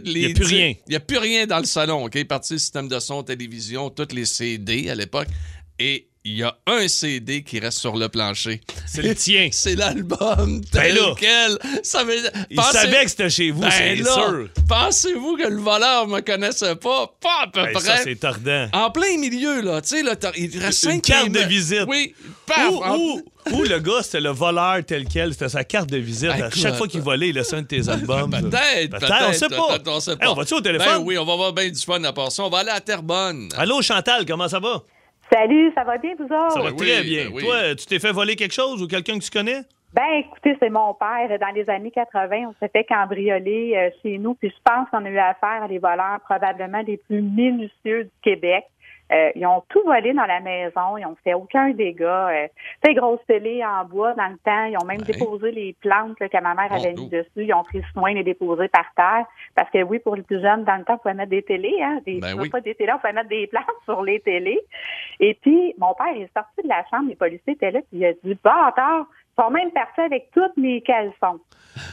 [0.06, 0.74] Il Y a plus rien.
[0.88, 2.22] Il n'y a plus rien dans le salon, OK?
[2.26, 5.28] Parti système de son, télévision, tous les CD à l'époque.
[5.80, 8.60] Et il y a un CD qui reste sur le plancher.
[8.86, 9.48] C'est le tien.
[9.54, 11.14] C'est l'album Ben tel là.
[11.18, 11.58] quel.
[11.84, 12.18] Ça veut...
[12.50, 14.50] Il Pensez- savait que c'était chez vous, Ben c'est là, sûr.
[14.68, 17.14] Pensez-vous que le voleur me connaissait pas?
[17.22, 17.82] Pas à peu Hey, près.
[17.84, 18.68] ça, c'est tordant.
[18.74, 21.86] En plein milieu, là, tu sais, là, il reste Une carte de visite.
[21.88, 22.14] Oui,
[22.46, 22.72] paf!
[22.72, 23.22] Ou, en-
[23.54, 26.32] ou le gars, c'était le voleur tel quel, c'était sa carte de visite.
[26.32, 28.32] À chaque fois qu'il volait, il laissait un de tes albums.
[28.34, 28.42] ça.
[28.42, 29.80] Peut-être, Peut-être, on sait pas.
[29.92, 30.32] on sait Hey, pas.
[30.32, 30.88] on va-tu au téléphone?
[30.98, 32.44] Ben oui, on va avoir bien du fun à part ça.
[32.44, 33.48] On va aller à Terrebonne.
[33.56, 34.84] Allô, Chantal, comment ça va?
[35.32, 36.52] Salut, ça va bien, vous autres?
[36.52, 37.26] Ça va oui, très bien.
[37.26, 37.44] ben oui.
[37.44, 39.62] Toi, tu t'es fait voler quelque chose ou quelqu'un que tu connais?
[39.94, 41.40] Ben, écoutez, c'est mon père.
[41.40, 45.06] Dans les années 80, on s'est fait cambrioler euh, chez nous, puis je pense qu'on
[45.06, 48.66] a eu affaire à des voleurs probablement les plus minutieux du Québec.
[49.12, 52.30] Euh, ils ont tout volé dans la maison, ils ont fait aucun dégât.
[52.30, 52.48] Euh,
[52.86, 55.14] fait grosse télé en bois dans le temps, ils ont même Ouais.
[55.14, 57.02] déposé les plantes là, que ma mère Bon, avait oh.
[57.02, 59.26] mis dessus, ils ont pris soin de les déposer par terre.
[59.56, 61.78] Parce que oui, pour les plus jeunes, dans le temps, on pouvait mettre des télés,
[61.82, 62.50] hein, des, Ben pas oui.
[62.50, 64.60] pas des télés, on pouvait mettre des plantes sur les télés.
[65.20, 68.06] Et puis, mon père est sorti de la chambre, les policiers étaient là, puis il
[68.06, 69.06] a dit, bâtard,
[69.40, 71.40] sont même partis avec toutes mes caleçons.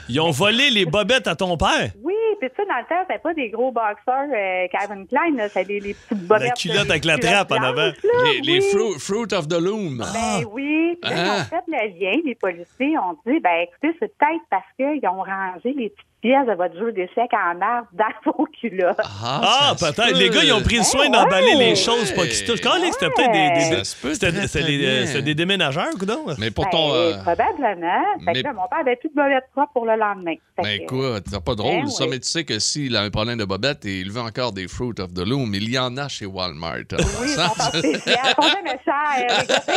[0.08, 1.90] Ils ont volé les bobettes à ton père?
[2.02, 5.36] Oui, puis tu sais, dans le temps, c'était pas des gros boxeurs euh, Calvin Klein,
[5.36, 6.48] là, c'était des les petites bobettes.
[6.48, 7.90] La culotte des avec la culottes trappe en avant.
[8.24, 8.70] Les, les oui.
[8.72, 9.98] fruit, fruit of the loom.
[9.98, 10.98] Ben oui.
[11.02, 11.40] Puis là, ils Ah.
[11.40, 15.22] ont fait le lien, les policiers ont dit, ben écoutez, c'est peut-être parce qu'ils ont
[15.22, 18.96] rangé les petites pièces de votre jeu d'échecs en arbre dans vos culottes.
[19.22, 20.12] Ah, se peut-être.
[20.12, 20.18] peut.
[20.18, 21.70] Les gars, ils ont pris le soin Ouais, d'emballer ouais.
[21.70, 22.62] les choses pas qui se touchent.
[22.62, 24.32] Quand c'était peut-être des, des, c'était-
[25.10, 26.24] très des- déménageurs, coudonc.
[26.38, 26.94] Mais pour Ben, ton.
[26.94, 28.02] euh, Probablement.
[28.24, 30.34] Fait mais- que là, mon père avait plus de bobettes propres pour le lendemain.
[30.56, 32.10] Fait Ben que- écoute, c'est pas drôle Ben ça, oui.
[32.12, 34.66] mais tu sais que s'il a un problème de bobette et il veut encore des
[34.66, 36.76] Fruit of the Loom, il y en a chez Walmart.
[36.78, 36.86] Oui,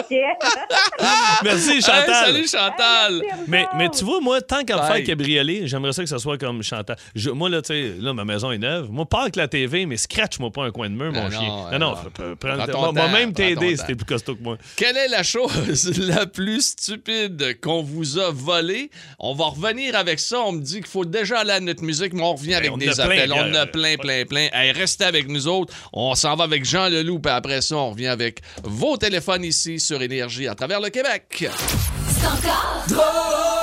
[0.10, 2.26] que- Merci, Hey, Chantal.
[2.26, 3.22] salut Chantal!
[3.22, 6.04] Merci à vous Mais, mais tu vois, moi, tant qu'à me faire cabrioler, j'aimerais ça
[6.04, 6.96] que ça soit comme Chantal.
[7.16, 8.90] Je- moi, là, tu sais, là, ma maison est neuve.
[8.92, 11.68] Moi, pas avec la TV, mais scratch-moi pas un coin de mur, mon chien.
[11.72, 14.58] ah Non, non, Prends moi-même t'aider si t'es plus costaud que moi.
[14.76, 18.90] Quelle est la chose la plus stupide qu'on vous a volée?
[19.20, 20.40] On va revenir avec ça.
[20.42, 22.76] On me dit qu'il faut déjà aller à notre musique, mais on revient avec on
[22.76, 23.34] en des a plein, appels.
[23.34, 24.48] on en euh, a plein, plein, plein.
[24.54, 25.74] Hey, restez avec nous autres.
[25.94, 29.80] On s'en va avec Jean Leloup, puis après ça, on revient avec vos téléphones ici
[29.80, 31.50] sur Énergie à travers le Québec.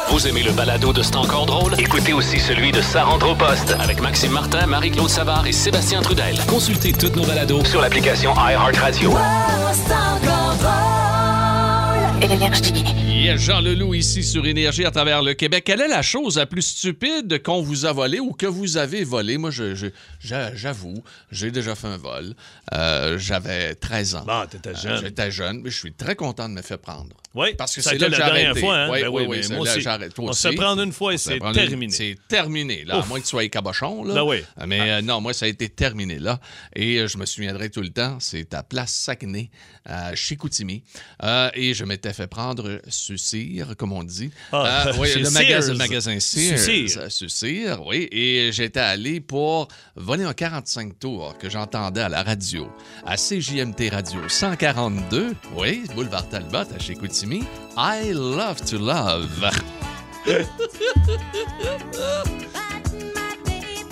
[0.08, 1.74] Vous aimez le balado de C'est encore drôle?
[1.78, 6.02] Écoutez aussi celui de Sa rentre au poste avec Maxime Martin, Marie-Claude Savard et Sébastien
[6.02, 6.38] Trudel.
[6.46, 9.12] Consultez toutes nos balados sur l'application iHeartRadio.
[13.14, 15.64] Yeah, Jean Leloup ici sur Énergie à travers le Québec.
[15.64, 19.02] Quelle est la chose la plus stupide qu'on vous a volée ou que vous avez
[19.02, 19.38] volée?
[19.38, 19.50] Moi,
[20.20, 22.34] j'avoue, j'ai déjà fait un vol.
[22.74, 24.24] Euh, J'avais 13 ans.
[24.26, 24.92] Bon, t'étais jeune.
[24.92, 27.16] Euh, J'étais jeune, mais je suis très content de me faire prendre.
[27.34, 28.60] Oui, Parce que c'est là que la j'ai arrêté.
[28.60, 28.88] fois, hein?
[28.90, 29.88] Oui, Ben oui, oui, moi là aussi.
[30.18, 31.92] On se prendre une fois et c'est une- terminé.
[31.92, 32.96] C'est terminé, là.
[32.96, 33.08] À Ouf.
[33.08, 34.14] moins que tu sois cabochon, là.
[34.14, 34.42] Ben oui.
[34.66, 36.38] Mais euh, non, moi, ça a été terminé, là.
[36.76, 39.50] Et je me souviendrai tout le temps, c'est à Place Saguenay,
[39.86, 40.84] à Chicoutimi.
[41.54, 44.30] Et je m'étais fait prendre Sucir, comme on dit.
[44.50, 45.76] Ah, Euh, oui, le magasin, Sears.
[45.76, 46.58] magasin Sears.
[46.58, 47.12] Sucir.
[47.12, 48.08] Sucir, oui.
[48.10, 52.66] Et j'étais allé pour voler un 45 tours que j'entendais à la radio,
[53.04, 57.44] à CJMT Radio 142, oui, boulevard Talbot à Chicoutimi.
[57.76, 59.50] I love to love.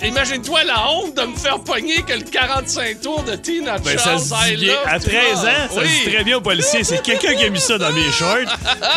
[0.03, 4.19] Imagine-toi la honte de me faire pogner que le 45 tours de Tina Ben, Charles.
[4.19, 5.39] ça se dit À to 13 love.
[5.45, 5.87] ans, ça Oui.
[5.87, 6.83] se dit très bien au policier.
[6.83, 8.37] C'est quelqu'un qui a mis ça dans mes shorts.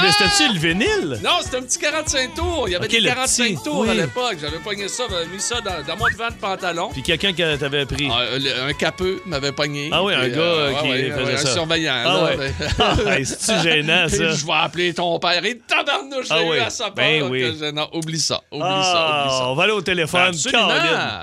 [0.03, 1.21] Mais c'était-tu le vinyle?
[1.23, 2.65] Non, c'était un petit 45 tours.
[2.69, 4.37] Il y avait Ok, des le 45 petit, tours à l'époque.
[4.41, 6.89] J'avais pogné ça, j'avais mis ça dans, dans mon devant de pantalon.
[6.93, 8.09] Puis quelqu'un qui t'avait pris.
[8.11, 9.91] Ah, le- un capeux m'avait pogné.
[9.93, 11.49] Ah oui, un gars euh, qui ouais, faisait ouais, ça.
[11.51, 11.95] Un surveillant.
[12.05, 12.37] Ah là, ouais.
[12.39, 12.53] mais-
[13.07, 14.31] Ah, hey, c'est-tu gênant, ça?
[14.33, 15.45] Je vais appeler ton père.
[15.45, 16.95] Et tabarnouche, j'ai Ah eu à sa part.
[16.97, 17.45] Ben oui.
[17.93, 18.41] oublie ça.
[18.51, 19.49] Oublie Ah, ça, oublie ça.
[19.49, 20.21] on va aller au téléphone.
[20.29, 20.67] Absolument.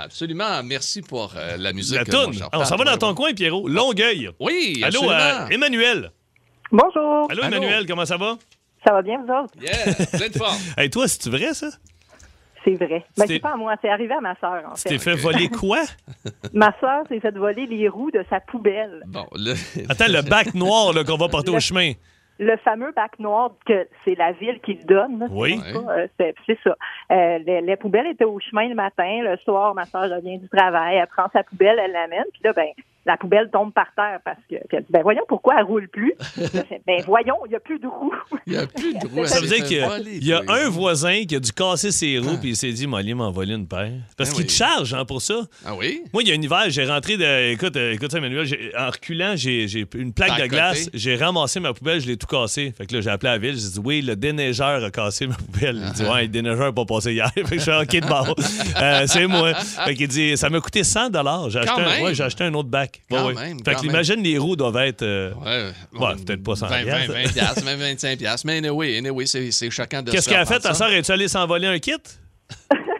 [0.02, 0.62] Absolument.
[0.64, 1.96] Merci pour euh, la musique.
[1.96, 2.32] La toune.
[2.34, 3.68] cher Ah, on s'en va dans ton coin, Pierrot.
[3.68, 4.30] Longueuil.
[4.40, 5.12] Oui, Allô, absolument.
[5.12, 6.10] euh, Emmanuel.
[6.72, 7.30] Bonjour.
[7.30, 7.56] Allô, Allô.
[7.56, 8.36] Emmanuel, comment ça va?
[8.86, 9.54] Ça va bien, vous autres?
[9.60, 10.58] Yeah, plein de forme.
[10.76, 11.68] Hey, toi, c'est-tu vrai, ça?
[12.64, 12.88] C'est vrai.
[12.88, 14.88] Ben, C'était- c'est pas à moi, c'est arrivé à ma sœur, en Tu fait.
[14.90, 15.80] t'es fait voler quoi?
[16.54, 19.02] Ma sœur s'est fait voler les roues de sa poubelle.
[19.06, 19.52] Bon, là...
[19.88, 21.92] Attends, le bac noir qu'on va porter au Le- chemin.
[22.38, 25.28] Le fameux bac noir que c'est la ville qui le donne.
[25.30, 25.60] Oui.
[26.18, 26.76] c'est euh, c'est ça.
[27.12, 29.20] Euh, les, les poubelles étaient au chemin le matin.
[29.22, 30.96] Le soir, ma soeur revient du travail.
[30.96, 32.24] Elle prend sa poubelle, elle l'amène.
[32.32, 32.68] Puis là, ben,
[33.06, 34.56] la poubelle tombe par terre parce que.
[34.56, 36.14] puis elle dit, ben voyons pourquoi elle roule plus.
[36.86, 38.14] Ben voyons, il n'y a plus de roues.
[38.46, 39.26] Il n'y a plus de roues.
[39.26, 40.56] Ça veut dire qu'il y a, voler, il y a toi.
[40.56, 43.54] un voisin qui a dû casser ses roues puis il s'est dit, Molly m'a volé
[43.54, 43.92] une paire.
[44.16, 44.48] Parce Ben qu'il oui.
[44.48, 45.40] te charge hein, pour ça.
[45.64, 46.02] Ah oui?
[46.12, 47.52] Moi, il y a un hiver, j'ai rentré de.
[47.52, 48.46] Écoute, euh, écoute ça, Emmanuel,
[48.78, 52.26] en reculant, j'ai j'ai une plaque de glace, j'ai ramassé ma poubelle, je l'ai tout
[52.26, 52.72] cassé.
[52.76, 55.34] Fait que là, j'ai appelé la ville, j'ai dit oui, le déneigeur a cassé ma
[55.36, 55.80] poubelle.
[55.86, 57.30] Il dit ouais, le déneigeur n'a pas passé hier.
[57.34, 58.34] fait que je fais OK de bord.
[58.80, 59.54] Euh, c'est moi.
[59.54, 61.10] Fait qu'il dit ça m'a coûté 100
[61.48, 62.02] J'ai acheté, Quand un, même?
[62.04, 62.93] ouais, j'ai acheté un autre bac.
[63.10, 63.34] Quand ouais.
[63.34, 63.90] même, Fait quand que même.
[63.94, 65.02] imagine les roues doivent être.
[65.02, 67.12] euh, Ouais, Ouais, peut-être pas 100 20, 20, piastres.
[67.12, 68.46] 20 piastres, même 25 piastres.
[68.46, 70.60] Mais anyway, anyway c'est c'est chacun de Qu'est-ce se qu'elle a fait?
[70.60, 71.92] Ta soeur, est-tu allée s'envoler un kit?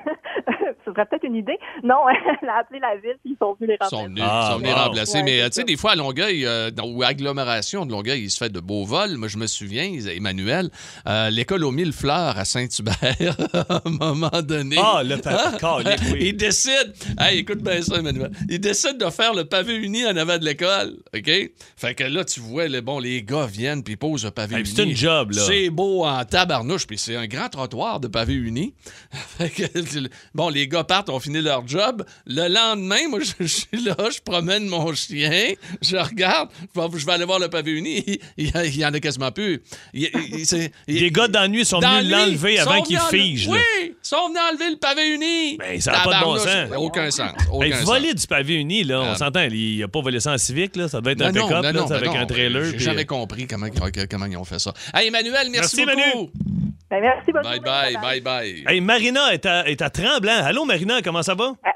[0.95, 1.59] Peut-être une idée.
[1.83, 1.97] Non,
[2.43, 3.97] elle a appelé la ville, puis ils sont venus les Ils remplacer.
[3.97, 4.79] sont venus, Ah, ils sont venus wow.
[4.85, 5.19] remplacer.
[5.19, 8.31] Ouais, mais tu sais, des fois, à Longueuil, euh, dans- ou agglomération de Longueuil, il
[8.31, 9.17] se fait de beaux vols.
[9.17, 10.71] Moi, je me souviens, Emmanuel,
[11.07, 12.95] euh, l'école aux mille fleurs à Saint-Hubert,
[13.69, 14.77] à un moment donné.
[14.79, 15.97] Ah, le pavé.
[16.13, 16.19] Oui.
[16.21, 18.31] Il décide, hey, écoute bien ça, Emmanuel.
[18.49, 20.97] Il décide de faire le pavé uni en avant de l'école.
[21.15, 21.31] OK?
[21.77, 24.61] Fait que là, tu vois, les, bon, les gars viennent puis posent un pavé Hey,
[24.63, 24.71] uni.
[24.75, 25.43] c'est une job, là.
[25.43, 28.75] C'est beau en tabarnouche, puis c'est un grand trottoir de pavé uni.
[29.39, 29.65] Fait que,
[30.35, 32.05] bon, les gars partent, ont fini leur job.
[32.27, 37.13] Le lendemain, moi, je, je suis là, je promène mon chien, je regarde, je vais,
[37.13, 38.05] aller voir le pavé uni.
[38.37, 39.63] Il, il, y en a quasiment plus.
[39.93, 40.11] Il-
[40.87, 43.49] Les gars nuit sont venus l'enlever avant qu'il fige.
[43.49, 45.57] Oui, ils sont venus enlever le pavé uni.
[45.57, 46.71] Ben, ça a pas de bon sens.
[46.77, 47.33] Aucun sens.
[47.51, 47.85] Aucun sens.
[47.85, 49.17] voler du pavé uni, là, on Ah.
[49.17, 51.91] s'entend, il n'a pas volé ça en civique, là, ça devait être un pick-up, non,
[51.91, 52.65] avec ben un trailer.
[52.67, 53.67] J'ai puis- jamais compris comment,
[54.11, 54.73] comment ils ont fait ça.
[54.93, 56.31] Hey, Emmanuel, merci, Merci, Manu.
[57.01, 57.03] Beaucoup.
[57.03, 58.65] Ben, merci, bonne Bye bye, bye bye.
[58.69, 60.45] Hey, Marina est à, est à Tremblant.
[60.45, 61.45] Allô, Marina, comment ça va?
[61.45, 61.71] Euh,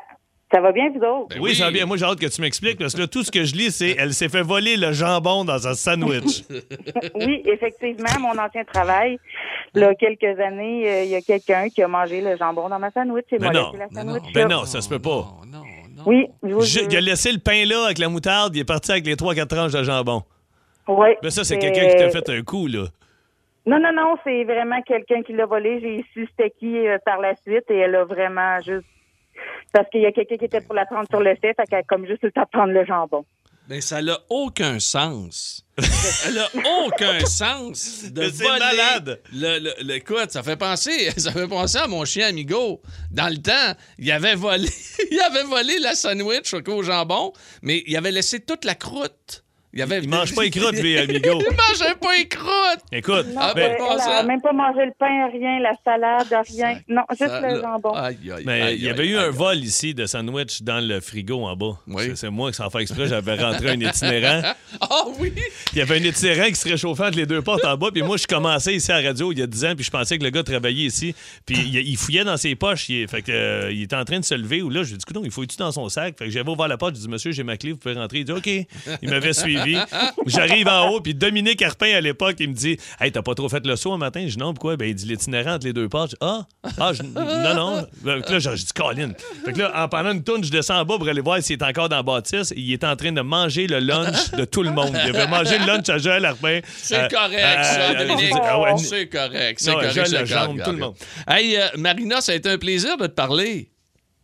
[0.52, 1.28] Ça va bien, vous autres?
[1.36, 1.84] Ben oui, ça va bien.
[1.86, 3.96] Moi, j'ai hâte que tu m'expliques parce que là, tout ce que je lis, c'est
[3.98, 6.42] elle s'est fait voler le jambon dans un sandwich.
[7.14, 9.18] oui, effectivement, mon ancien travail,
[9.74, 12.90] là, quelques années, euh, il y a quelqu'un qui a mangé le jambon dans ma
[12.90, 13.72] sandwich et Mais m'a non.
[13.72, 14.32] laissé la sandwich.
[14.32, 15.26] Ben non, ça se peut pas.
[16.06, 18.64] Oui, je vous Je- il a laissé le pain là avec la moutarde, il est
[18.64, 20.22] parti avec les 3-4 tranches de jambon.
[20.86, 21.08] Oui.
[21.22, 22.84] Mais ça, c'est quelqu'un qui t'a fait un coup, là.
[23.68, 25.78] Non, non, non, c'est vraiment quelqu'un qui l'a volé.
[25.80, 28.86] J'ai su c'était qui euh, par la suite et elle a vraiment juste.
[29.72, 31.80] Parce qu'il y a quelqu'un qui était pour la prendre sur le fait, fait qu'elle
[31.80, 33.24] a comme juste le temps de prendre le jambon.
[33.68, 35.66] Mais ça n'a aucun sens.
[35.78, 36.46] ça n'a
[36.86, 38.58] aucun sens de Mais c'est voler.
[38.58, 39.20] malade.
[39.34, 42.80] Le, le- le- écoute, ça fait penser, ça fait penser à mon chien Amigo.
[43.12, 44.68] Dans le temps, il avait volé,
[45.10, 49.44] il avait volé la sandwich au au jambon, mais il avait laissé toute la croûte.
[49.74, 49.98] Il, avait...
[50.00, 51.40] Il mange pas les croûtes, lui, Amigo.
[51.40, 52.80] il mangeait pas les croûtes.
[52.90, 55.60] Écoute, Non, Ah, ben, euh, ben, elle ça- a même pas mangé le pain, rien,
[55.60, 56.80] la salade, rien.
[56.88, 57.92] Non, juste Ça, le là, jambon.
[57.94, 60.62] aïe, aïe, mais aïe, il y avait aïe, eu aïe, un vol ici de sandwich
[60.62, 61.78] dans le frigo en bas.
[61.86, 62.12] Oui.
[62.14, 64.42] C'est- moi qui s'en fait exprès, j'avais rentré un itinérant.
[64.80, 65.32] Ah oui!
[65.72, 67.88] Il y avait un itinérant qui se réchauffait entre les deux portes en bas.
[67.92, 69.90] Puis moi, je commençais ici à la radio il y a 10 ans, puis je
[69.90, 71.14] pensais que le gars travaillait ici.
[71.46, 72.88] Puis il, il fouillait dans ses poches.
[72.90, 74.60] Il, fait que, euh, il était en train de se lever.
[74.62, 76.18] Ou là, je lui ai dit, non, il fouille-tu dans son sac?
[76.18, 76.96] Fait que j'avais ouvert la porte.
[76.96, 78.18] Je dit, monsieur, j'ai ma clé, vous pouvez rentrer.
[78.18, 78.46] Il dit, OK.
[79.02, 79.57] Il m'avait suivi.
[80.26, 83.48] J'arrive en haut, puis Dominique Carpin, à l'époque, il me dit, Hey, t'as pas trop
[83.48, 84.20] fait le saut un matin?
[84.26, 84.76] Je dis, non, pourquoi?
[84.76, 86.10] Ben, il dit, l'itinérant entre les deux portes.
[86.12, 86.46] Je dis, ah,
[86.78, 87.86] ah, je- non, non.
[88.04, 89.12] Fait que là, j'ai dit, Colin.
[89.44, 91.54] Fait que là, en pendant une tourne, je descends en bas pour aller voir s'il
[91.56, 92.52] est encore dans la bâtisse.
[92.56, 94.90] Il est en train de manger le lunch de tout le monde.
[95.04, 96.60] Il avait mangé le lunch à Joël Arpin.
[96.76, 98.32] C'est Euh, correct, euh, ça, euh, Dominique.
[98.42, 99.92] ah ouais, c'est correct, c'est correct.
[99.94, 100.94] Joël correct, tout le monde.
[101.26, 103.70] Hey, euh, Marina, ça a été un plaisir de te parler.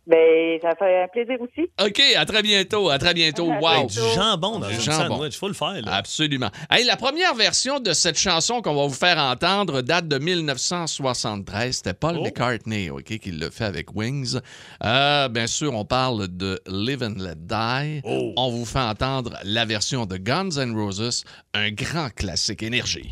[0.07, 1.69] Ben, ça fait un plaisir aussi.
[1.83, 2.89] OK, à très bientôt.
[2.89, 3.51] À très bientôt.
[3.51, 3.87] À Wow.
[3.87, 5.15] Du jambon dans Du jambon.
[5.15, 5.37] sandwich.
[5.37, 5.95] Faut le faire, là.
[5.95, 6.49] Absolument.
[6.69, 11.75] Hey, la première version de cette chanson qu'on va vous faire entendre date de 1973.
[11.77, 12.23] C'était Paul Oh.
[12.23, 14.37] McCartney ok, qui l'a fait avec Wings.
[14.83, 18.01] Euh, bien sûr, on parle de Live and Let Die.
[18.03, 18.33] Oh.
[18.37, 23.11] On vous fait entendre la version de Guns N' Roses, un grand classique énergie.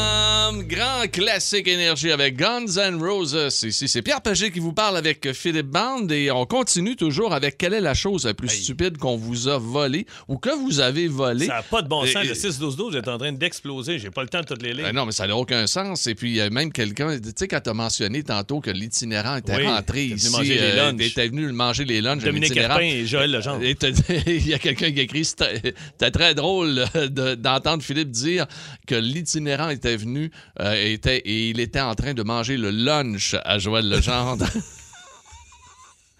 [0.81, 3.37] Grand classique énergie avec Guns N' Roses.
[3.63, 7.59] Ici, c'est Pierre Pagé qui vous parle avec Philippe Band et on continue toujours avec
[7.59, 11.07] quelle est la chose la plus stupide qu'on vous a volée ou que vous avez
[11.07, 11.45] volée?
[11.45, 12.23] Ça n'a pas de bon sens.
[12.25, 13.99] Et- Le 6-12-12 est en train d'exploser.
[13.99, 14.85] J'ai pas le temps de toutes les lire.
[14.87, 16.07] Ben non, mais ça n'a aucun sens.
[16.07, 18.71] Et puis, il y a même quelqu'un, tu sais, quand tu as mentionné tantôt que
[18.71, 22.23] l'itinérant était Oui, rentré ici, les euh, était venu manger les lunchs.
[22.23, 22.55] Dominique.
[22.55, 23.61] Carpin et Joël Legendre.
[23.63, 23.77] Et
[24.25, 28.47] Il y a quelqu'un qui a écrit C'était très drôle euh, de- d'entendre Philippe dire
[28.87, 33.59] que l'itinérant était venu euh, et il était en train de manger le lunch à
[33.59, 34.45] Joël Legendre.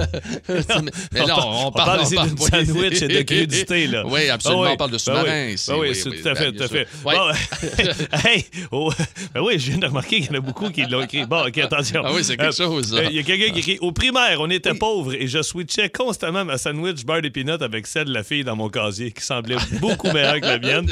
[1.12, 4.04] mais On parle- on parle, on parle- sandwich et de crudité, là.
[4.06, 4.62] Oui, absolument.
[4.62, 4.72] Ah oui.
[4.74, 5.52] On parle de Ben sous-marin oui.
[5.54, 5.70] ici.
[5.70, 6.76] Ben oui, oui, c'est oui, tout à fait, bien tout à sûr.
[6.76, 6.88] fait.
[7.04, 7.14] Ouais.
[7.16, 8.92] Bon, hey, oh,
[9.34, 11.24] ben oui, je viens de remarquer qu'il y en a beaucoup qui l'ont écrit.
[11.26, 12.02] Bon, OK, attention.
[12.04, 14.36] Ah oui, c'est quelque Euh, chose, euh, Il y a quelqu'un qui écrit Au primaire,
[14.40, 18.22] on était pauvres et je switchais constamment ma sandwich beurre d'épinot avec celle de la
[18.22, 20.86] fille dans mon casier qui semblait beaucoup meilleure que la mienne.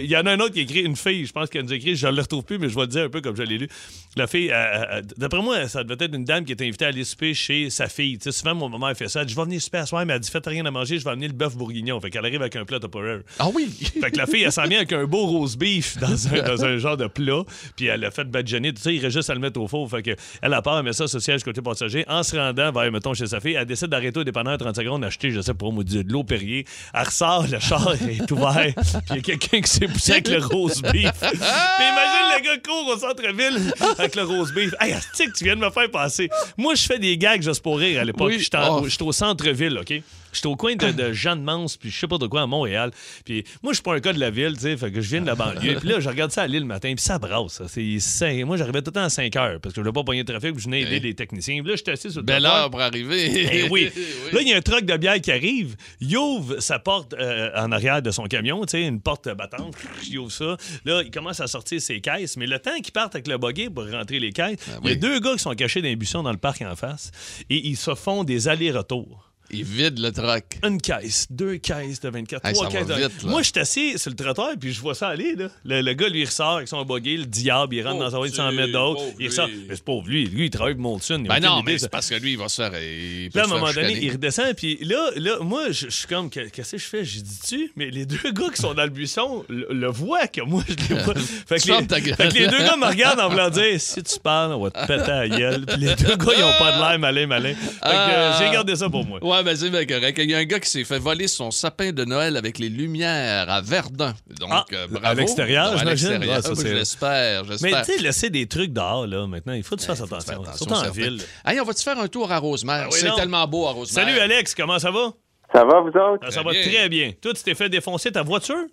[0.00, 1.76] Il y en a un autre qui écrit une fille, je pense qu'elle nous a
[1.76, 3.42] écrit, je ne le retrouve plus, mais je vais le dire un peu comme je
[3.42, 3.68] l'ai lu.
[4.16, 7.04] La fille, euh, d'après moi, ça devait être une dame qui était invitée à aller
[7.04, 8.18] souper chez sa fille.
[8.18, 9.26] Tu sais, souvent, mon maman elle fait ça.
[9.26, 11.10] Je vais venir souper à soir, mais elle dit Faites rien à manger, je vais
[11.10, 12.00] amener le bœuf bourguignon.
[12.00, 13.20] Fait qu'elle arrive avec un plat Tupperware.
[13.38, 13.68] Ah oui!
[14.00, 16.64] Fait que la fille, elle s'en vient avec un beau rose beef dans un, dans
[16.64, 17.42] un genre de plat.
[17.76, 18.72] Puis elle a fait badigeonner.
[18.72, 19.88] Tout ça, il reste juste à le mettre au four.
[19.90, 22.04] Fait que elle a part, elle met ça sur le siège côté passager.
[22.08, 25.04] En se rendant vers, mettons, chez sa fille, elle décide d'arrêter au dépanneur 30 secondes,
[25.04, 26.66] acheter, je sais pas, moi, de l'eau Perrier.
[26.94, 28.72] Elle ressort, le char est ouvert.
[28.74, 31.12] Puis il y a quelqu'un qui s'est poussé avec le rose beef.
[31.20, 34.74] Puis imagine le gars court au centre-ville avec le rose beef.
[34.80, 34.94] Hey,
[35.26, 36.28] que tu viens de me faire passer.
[36.56, 38.28] Moi, je fais des gags juste pour rire à l'époque.
[38.28, 38.38] Oui.
[38.38, 39.04] J'étais Oh.
[39.04, 40.02] Au centre-ville, OK?
[40.36, 42.90] J'étais au coin de, de Jeanne-Mance, puis je sais pas de quoi, à Montréal.
[43.24, 45.08] Puis moi, je suis pas un cas de la ville, tu sais, fait que je
[45.10, 45.76] viens de la banlieue.
[45.80, 47.54] Puis là, je regarde ça à Lille le matin, puis ça brasse.
[47.54, 47.64] ça.
[47.68, 50.20] C'est Moi, j'arrivais tout le temps à 5 heures, parce que je voulais pas pogner
[50.20, 51.60] le trafic, puis je venais aider les techniciens.
[51.62, 52.62] Puis là, j'étais assis sur le Belle trottoir.
[52.64, 53.48] heure pour arriver.
[53.52, 53.90] Eh oui.
[54.32, 55.76] Là, il y a un truck de bière qui arrive.
[56.00, 59.74] Il ouvre sa porte euh, en arrière de son camion, tu sais, une porte battante.
[60.08, 60.56] Il ouvre ça.
[60.84, 62.36] Là, il commence à sortir ses caisses.
[62.36, 64.80] Mais le temps qu'il parte avec le buggy pour rentrer les caisses, il y a
[64.94, 64.96] oui.
[64.96, 67.10] deux gars qui sont cachés dans les buissons dans le parc en face.
[67.50, 69.25] Et ils se font des allers-retours.
[69.50, 70.44] Il vide le truck.
[70.64, 72.86] Une caisse, deux caisses de 24, Hey, trois caisses.
[72.86, 73.24] de- vite.
[73.24, 75.34] Moi, je suis assis sur le trottoir puis je vois ça aller.
[75.36, 75.48] Là.
[75.64, 78.16] Le, le gars, lui, il ressort avec son buggy, le diable, il rentre dans sa
[78.16, 79.02] voie de 100 mètres d'autre.
[79.18, 79.46] Il ressort.
[79.48, 79.66] lui.
[79.68, 80.26] Mais c'est pauvre lui.
[80.26, 81.20] Lui, il travaille pour Molson.
[81.22, 82.72] il Ben non, mais c'est parce que lui, il va se faire.
[82.80, 84.04] Il peut Puis là, à un moment donné, chicaner.
[84.06, 87.04] il redescend, puis là, là moi, je suis comme, Que- qu'est-ce que je fais?
[87.04, 87.72] J'ai dit-tu?
[87.76, 90.74] Mais les deux gars qui sont dans le buisson le, le voient que moi, je
[90.94, 91.14] les vois.
[91.46, 94.18] Fait que, Tu les, fait que deux gars me regardent en voulant dire, si tu
[94.20, 95.66] parles, on va te péter à la gueule.
[95.66, 97.54] Puis les deux gars, ils ont pas de l'air malin, malin.
[97.54, 99.22] Fait que euh, j'ai gardé ça pour moi.
[99.24, 100.18] Ouais, ben c'est bien correct.
[100.18, 102.68] Il y a un gars qui s'est fait voler son sapin de Noël avec les
[102.68, 104.14] lumières à Verdun.
[104.40, 105.20] Donc, Ah, euh, à bravo.
[105.20, 106.08] l'extérieur, Ouais, à j'imagine?
[106.10, 106.36] l'extérieur.
[106.36, 107.82] Ouais, ça, Oui, c'est- J'espère, Mais j'espère.
[107.86, 110.34] tu sais, laisser des trucs dehors, là, maintenant, il faut que tu fasses attention.
[110.42, 110.90] Attention, Surtout en certain.
[110.92, 111.20] ville.
[111.44, 112.82] Hey, on va-tu faire un tour à Rosemère?
[112.84, 113.16] Ah oui, c'est non.
[113.16, 114.06] tellement beau à Rosemère.
[114.06, 115.12] Salut, Alex, comment ça va?
[115.52, 116.22] Ça va, vous autres?
[116.22, 116.62] Ah, ça va bien.
[116.62, 117.12] très bien.
[117.22, 118.64] Toi, tu t'es fait défoncer ta voiture?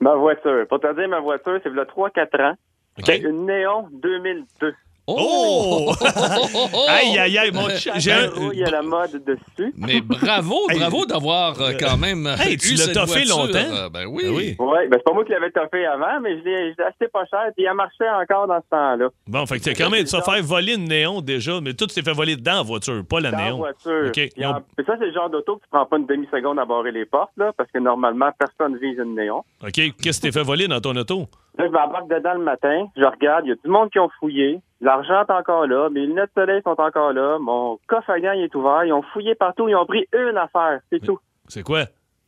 [0.00, 0.66] Ma voiture.
[0.68, 2.54] Pour te dire, ma voiture, c'est il y a 3-4 ans.
[2.98, 3.04] OK.
[3.06, 4.74] C'est une Néon 2002.
[5.10, 5.90] Oh!
[6.88, 9.72] aïe, aïe, aïe, mon ch- j'ai un- Il y a la mode dessus.
[9.76, 13.36] Mais bravo, bravo d'avoir euh, quand même Hey, tu eu l'as toffé voiture.
[13.38, 13.74] longtemps?
[13.74, 14.24] Euh, Ben oui.
[14.26, 14.56] Ah oui.
[14.58, 17.40] Oui, ben c'est pas moi qui l'avais toffé avant, mais je l'ai acheté pas cher,
[17.56, 19.08] puis il a marché encore dans ce temps-là.
[19.26, 21.86] Bon, fait que tu as quand même tu faire voler une néon déjà, mais tout
[21.86, 23.56] tu t'es fait voler dedans en voiture, pas la Dans la néon.
[23.58, 24.04] voiture.
[24.08, 24.12] OK.
[24.12, 26.06] Puis Ils ont- en- puis ça, c'est le genre d'auto que tu prends pas une
[26.06, 29.38] demi-seconde à barrer les portes, là, parce que normalement, personne vise une néon.
[29.62, 29.72] OK.
[29.72, 31.26] Qu'est-ce que tu t'es fait voler dans ton auto?
[31.58, 34.08] Là, je m'embarque dedans le matin, je regarde, il y a du monde qui ont
[34.20, 38.20] fouillé, l'argent est encore là, mes lunettes de soleil sont encore là, mon coffre à
[38.20, 41.18] gants il est ouvert, ils ont fouillé partout, ils ont pris une affaire, c'est tout.
[41.48, 41.82] C'est quoi?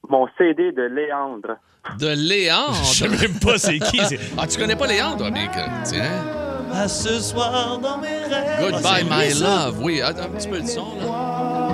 [0.08, 1.56] Mon CD de Léandre.
[2.00, 2.74] De Léandre?
[2.82, 4.00] Je sais même pas c'est qui.
[4.38, 6.10] Ah, tu connais pas Léandre, mais que- tiens.
[6.72, 8.58] À ce soir dans mes rêves.
[8.58, 9.82] Ah, Goodbye, c'est my love.
[9.82, 11.68] Oui, attends un petit peu le son, là.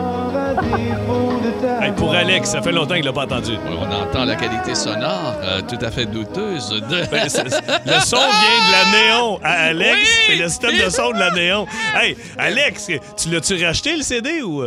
[1.83, 3.53] Hey, pour Alex, ça fait longtemps qu'il l'a pas entendu.
[3.53, 7.11] Oui, on entend la qualité sonore euh, tout à fait douteuse de...
[7.11, 9.41] Ben, c'est- le son vient de la néon.
[9.43, 10.07] À Alex, Oui!
[10.27, 11.67] c'est le système de son de la néon.
[12.01, 14.63] Hey, Alex, tu l'as-tu racheté le CD ou?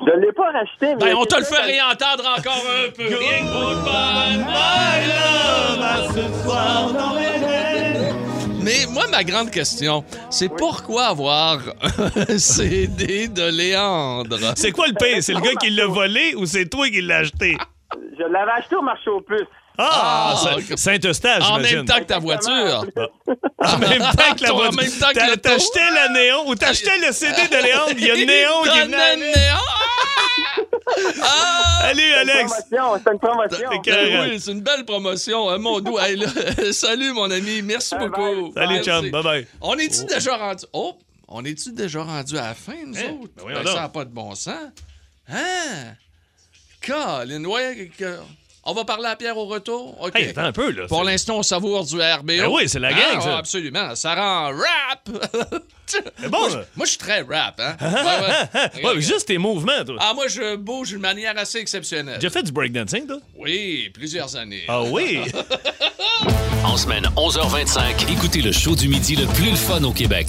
[0.00, 1.10] Je l'ai pas racheté, mais...
[1.12, 2.52] Ben, on te le fait réentendre encore
[2.86, 3.04] un peu.
[3.06, 7.67] Rien que goodbye, My love, à ce soir dans mes rêves.
[8.68, 11.58] Mais moi, ma grande question, c'est pourquoi avoir
[12.28, 14.38] un CD de Léandre?
[14.56, 15.22] C'est quoi le pire?
[15.22, 17.56] C'est le gars qui l'a volé ou c'est toi qui l'as acheté?
[18.18, 19.40] Je l'avais acheté au marché aux puces.
[19.80, 20.56] Ah, Ah.
[20.76, 22.84] Saint-Eustache, En même temps que ta voiture.
[23.58, 24.72] En même temps que la En voiture.
[24.82, 25.36] même temps que.
[25.36, 30.57] T'achetais la néon ou t'achetais le CD de Léon, il y a Néon qui néon.
[31.22, 31.78] Ah!
[31.82, 32.52] Salut, Alex!
[32.70, 33.70] Promotion, c'est une promotion.
[33.82, 35.98] T'es Ben oui, c'est une belle promotion, hein, mon doux.
[35.98, 36.26] Hey, là,
[36.72, 37.62] salut, mon ami.
[37.62, 38.52] Merci Bye beaucoup.
[38.54, 38.84] Salut, Merci.
[38.90, 39.10] chum.
[39.10, 39.46] Bye-bye.
[39.60, 40.64] On est-tu déjà rendu...
[40.72, 40.96] Oh!
[41.28, 43.18] On est-tu déjà rendu à la fin, nous Hein?
[43.22, 43.32] autres?
[43.36, 44.54] Ben voyons Ben, ça n'a pas de bon sens.
[45.28, 45.94] Hein?
[46.86, 48.18] Colin, ouais, que-
[48.70, 49.96] on va parler à Pierre au retour?
[50.00, 50.14] OK.
[50.14, 50.86] Hey, attends un peu, là.
[50.86, 52.26] Pour l'instant, on savoure du RBO.
[52.26, 53.38] Ben oui, c'est la gang, Ah, ça.
[53.38, 53.94] absolument.
[53.94, 55.08] Ça rend rap.
[56.28, 57.74] Bon, moi, je, moi, je suis très rap, hein?
[57.80, 58.84] Ouais, ouais.
[58.84, 59.96] Ouais, mais juste tes mouvements, toi.
[60.00, 62.18] Ah, moi, je bouge d'une manière assez exceptionnelle.
[62.20, 63.16] J'ai fait du breakdancing, toi?
[63.38, 64.64] Oui, plusieurs années.
[64.68, 65.20] Ah oui?
[66.64, 70.26] En semaine 11h25, écoutez le show du midi le plus le fun au Québec.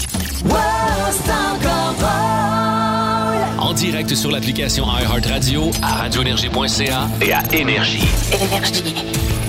[3.62, 8.08] En direct sur l'application iHeartRadio, à radioénergie.ca et à Énergie.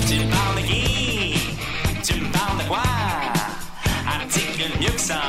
[0.07, 1.33] Tu me parles de qui?
[2.03, 2.81] Tu me parles de quoi?
[4.07, 5.21] Articule mieux que ça.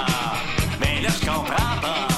[0.80, 2.08] Mais là, je comprends pas.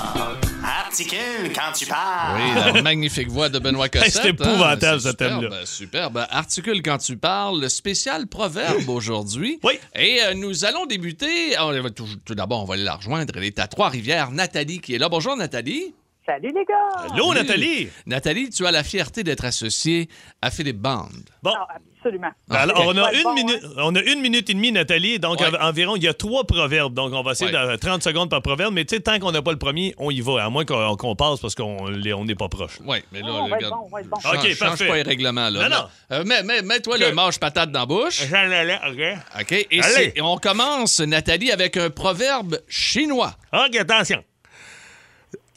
[0.87, 2.41] Articule quand tu parles.
[2.41, 4.13] Oui, la magnifique voix de Benoît Cossette.
[4.13, 5.41] c'est épouvantable, hein, ce c'est thème-là.
[5.41, 6.27] superbe, Superbe.
[6.31, 9.61] Articule quand tu parles, le spécial proverbe aujourd'hui.
[9.63, 9.75] Oui.
[9.95, 11.57] Et euh, nous allons débuter.
[11.61, 13.33] on va tout, tout d'abord, on va aller la rejoindre.
[13.37, 14.31] Elle est à Trois-Rivières.
[14.31, 15.09] Nathalie qui est là.
[15.09, 15.95] Bonjour, Nathalie.
[16.27, 17.13] Salut les gars!
[17.13, 17.35] Allô, Oui.
[17.35, 17.89] Nathalie?
[18.07, 20.09] Nathalie, tu as la fierté d'être associée
[20.41, 21.09] à Philippe Band.
[21.43, 21.51] Bon.
[21.51, 21.57] Non,
[21.99, 22.31] absolument.
[22.49, 25.19] Ben Alors, on a, Ouais, une bon, minute, on a une minute et demie, Nathalie.
[25.19, 25.47] Donc, Ouais.
[25.49, 26.95] av- environ, il y a trois proverbes.
[26.95, 27.73] Donc, on va essayer Ouais.
[27.73, 28.73] de 30 secondes par proverbe.
[28.73, 30.45] Mais, tu sais, tant qu'on n'a pas le premier, on y va.
[30.45, 32.79] À moins qu'on qu'on passe parce qu'on l'est- on n'est pas proche.
[32.87, 34.21] Oui, mais là, Oh, être regarde, bon, être bon.
[34.21, 34.87] change, OK, change parfait.
[34.89, 35.51] pas les règlements.
[35.51, 35.85] Là, Non, non.
[36.13, 38.23] Euh, mets- mets- Mets-toi le mâche-patate dans la bouche.
[38.31, 39.41] J'en allais, OK.
[39.43, 39.53] OK.
[39.53, 39.83] Et, Allez.
[39.95, 43.35] c'est- et on commence, Nathalie, avec un proverbe chinois.
[43.53, 44.25] OK, attention.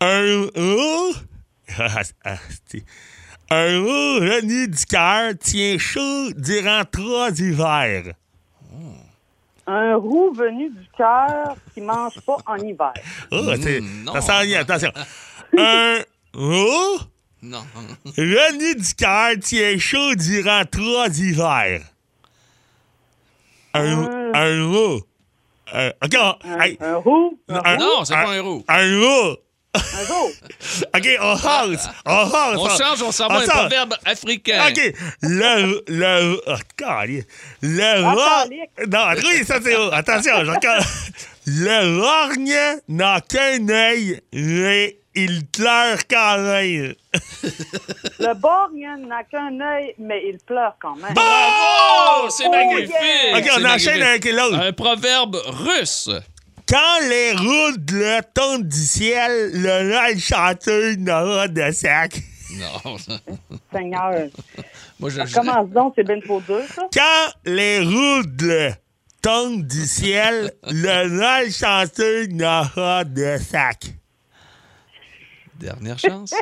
[0.01, 1.13] Un roux...
[1.79, 2.37] Ah, ah,
[3.51, 8.13] Un roux revenu du cœur tient chaud durant trois hivers.
[9.67, 12.93] Un roux venu du cœur qui mange pas en hiver.
[13.31, 14.13] Oh, c'est- Mm, non.
[14.13, 14.91] ça sent rien, attention.
[15.57, 15.99] Un
[16.33, 16.99] roux
[17.41, 17.63] Non.
[18.05, 21.81] revenu du cœur tient chaud durant trois hivers.
[23.73, 25.01] Un, un roux.
[25.75, 27.37] Euh, Un, hey, un roux?
[27.49, 28.63] Non, c'est pas un roux.
[28.69, 29.35] un roux.
[29.75, 30.31] Un?
[30.97, 31.87] OK, on passe.
[32.05, 32.29] On.
[32.57, 34.67] On change, on s'en va On un proverbe africain.
[34.69, 34.93] OK.
[35.21, 35.83] Le.
[35.87, 36.41] Le.
[36.47, 37.25] Oh, calé.
[37.61, 38.91] le Ah, ro- calique.
[38.91, 39.75] Non, oui, ça c'est.
[39.93, 40.83] Attention, encore.
[41.49, 46.93] Le rogne n'a qu'un œil, mais il pleure quand même.
[48.19, 51.13] Le borgne n'a qu'un œil, mais il pleure quand même.
[51.13, 52.29] Bravo!
[52.29, 52.89] C'est Oh, magnifique!
[52.91, 53.37] yeah!
[53.37, 54.59] OK, on enchaîne avec l'autre.
[54.59, 56.09] Un proverbe russe.
[56.69, 62.19] Quand les roues le tombent du ciel, le live chanteur n'aura de sac.
[62.51, 62.97] Non.
[63.71, 64.29] Seigneur.
[64.99, 66.83] Moi, je, commence donc, c'est bien trop dur, ça.
[66.93, 68.23] Quand les roues
[69.21, 73.96] tombent du ciel, le live chanteur n'aura de sac.
[75.59, 76.33] Dernière chance.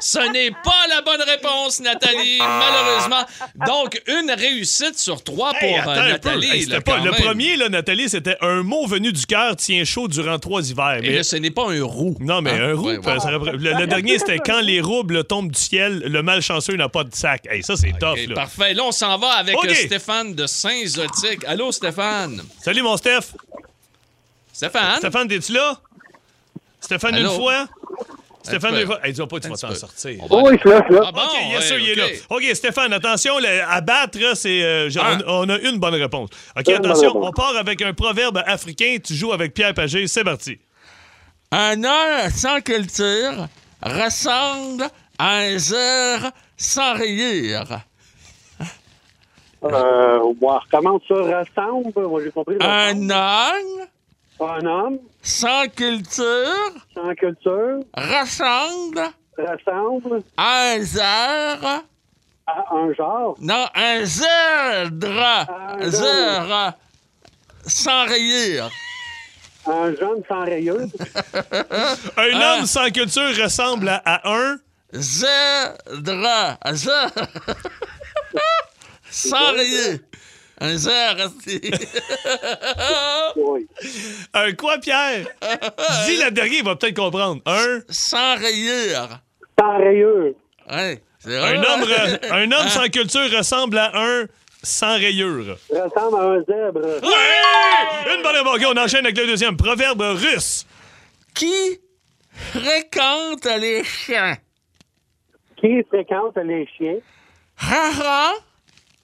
[0.00, 3.24] Ce n'est pas la bonne réponse, Nathalie, malheureusement.
[3.66, 6.04] Donc, une réussite sur trois pour Hey, euh, attends.
[6.08, 6.50] Nathalie.
[6.50, 7.20] Hey, c'était là, pas- quand le même.
[7.20, 10.98] premier, là, Nathalie, c'était un mot venu du cœur tient chaud durant trois hivers.
[10.98, 12.16] Et Mais- là, ce n'est pas un roux.
[12.20, 12.70] non, mais Hein?
[12.70, 12.86] un roux.
[12.86, 13.20] Ouais, ouais.
[13.20, 16.88] ça repré- le, le dernier, c'était quand les roubles tombent du ciel, le malchanceux n'a
[16.88, 17.46] pas de sac.
[17.50, 18.28] Hey, ça, c'est OK, tough.
[18.28, 18.34] Là.
[18.34, 18.74] parfait.
[18.74, 21.44] Là, on s'en va avec euh, Stéphane de Saint-Zotique.
[21.46, 22.42] Allô, Stéphane?
[22.62, 23.32] Salut, mon Steph.
[24.52, 24.98] Stéphane?
[24.98, 25.80] Stéphane, t'es-tu là?
[26.84, 27.30] Stéphane, Allô?
[27.32, 27.66] une fois?
[28.42, 28.98] Stéphane, fois.
[29.06, 30.26] Hey, dis pas, tu vas t'en sortir.
[30.28, 31.02] Va Oui, je suis là, je suis là.
[31.06, 31.20] Ah bon?
[31.22, 32.04] OK, yes, Ouais, sir, il est là.
[32.28, 32.42] OK.
[32.54, 34.90] Stéphane, attention, le- à battre, c'est, euh,
[35.26, 36.28] on, on a une bonne réponse.
[36.54, 37.26] OK, Une attention, réponse.
[37.28, 38.98] on part avec un proverbe africain.
[39.02, 40.06] Tu joues avec Pierre Pagé.
[40.08, 40.58] C'est parti.
[41.52, 43.46] Un homme sans culture
[43.82, 44.84] ressemble
[45.18, 47.80] à un zèbre sans rire.
[49.64, 51.92] Euh, on recommence ça, ressemble.
[52.08, 52.56] Moi, j'ai compris.
[52.60, 53.86] Un homme
[54.40, 59.00] Un homme sans culture sans culture ressemble
[59.38, 61.82] ressemble à un zèbre.
[62.46, 63.36] à un genre.
[63.40, 65.46] Non, un zèbre.
[65.80, 66.72] Un Zèbre
[67.66, 68.68] sans rire.
[69.66, 70.76] Un jeune sans rayure.
[72.16, 72.56] Un Ah.
[72.58, 74.56] homme sans culture ressemble à, à un.
[74.92, 76.58] Zèbre.
[76.72, 77.12] Zèbre.
[79.10, 79.98] sans rire.
[80.60, 81.32] Un zèbre.
[83.36, 83.66] Oui.
[84.32, 85.26] Un quoi, Pierre?
[86.06, 87.40] Dis la dernière, il va peut-être comprendre.
[87.46, 87.80] Un?
[87.88, 89.20] sans rire.
[89.58, 90.32] Sans rayure.
[90.70, 94.26] Ouais, Un homme, re- un homme sans culture ressemble à un
[94.62, 95.58] sans rayure.
[95.70, 96.80] Ressemble à un zèbre.
[97.02, 98.14] Oui!
[98.16, 98.58] Une bonne réponse.
[98.74, 99.56] On enchaîne avec le deuxième.
[99.56, 100.66] Proverbe russe.
[101.34, 101.80] Qui
[102.30, 104.36] fréquente les chiens?
[105.56, 106.98] Qui fréquente les chiens?
[107.56, 108.30] Rara?
[108.30, 108.34] à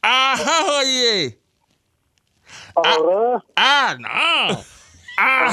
[0.03, 1.39] haroyer.
[2.77, 3.43] Aura.
[3.57, 4.57] Ah non!
[5.19, 5.51] Ah,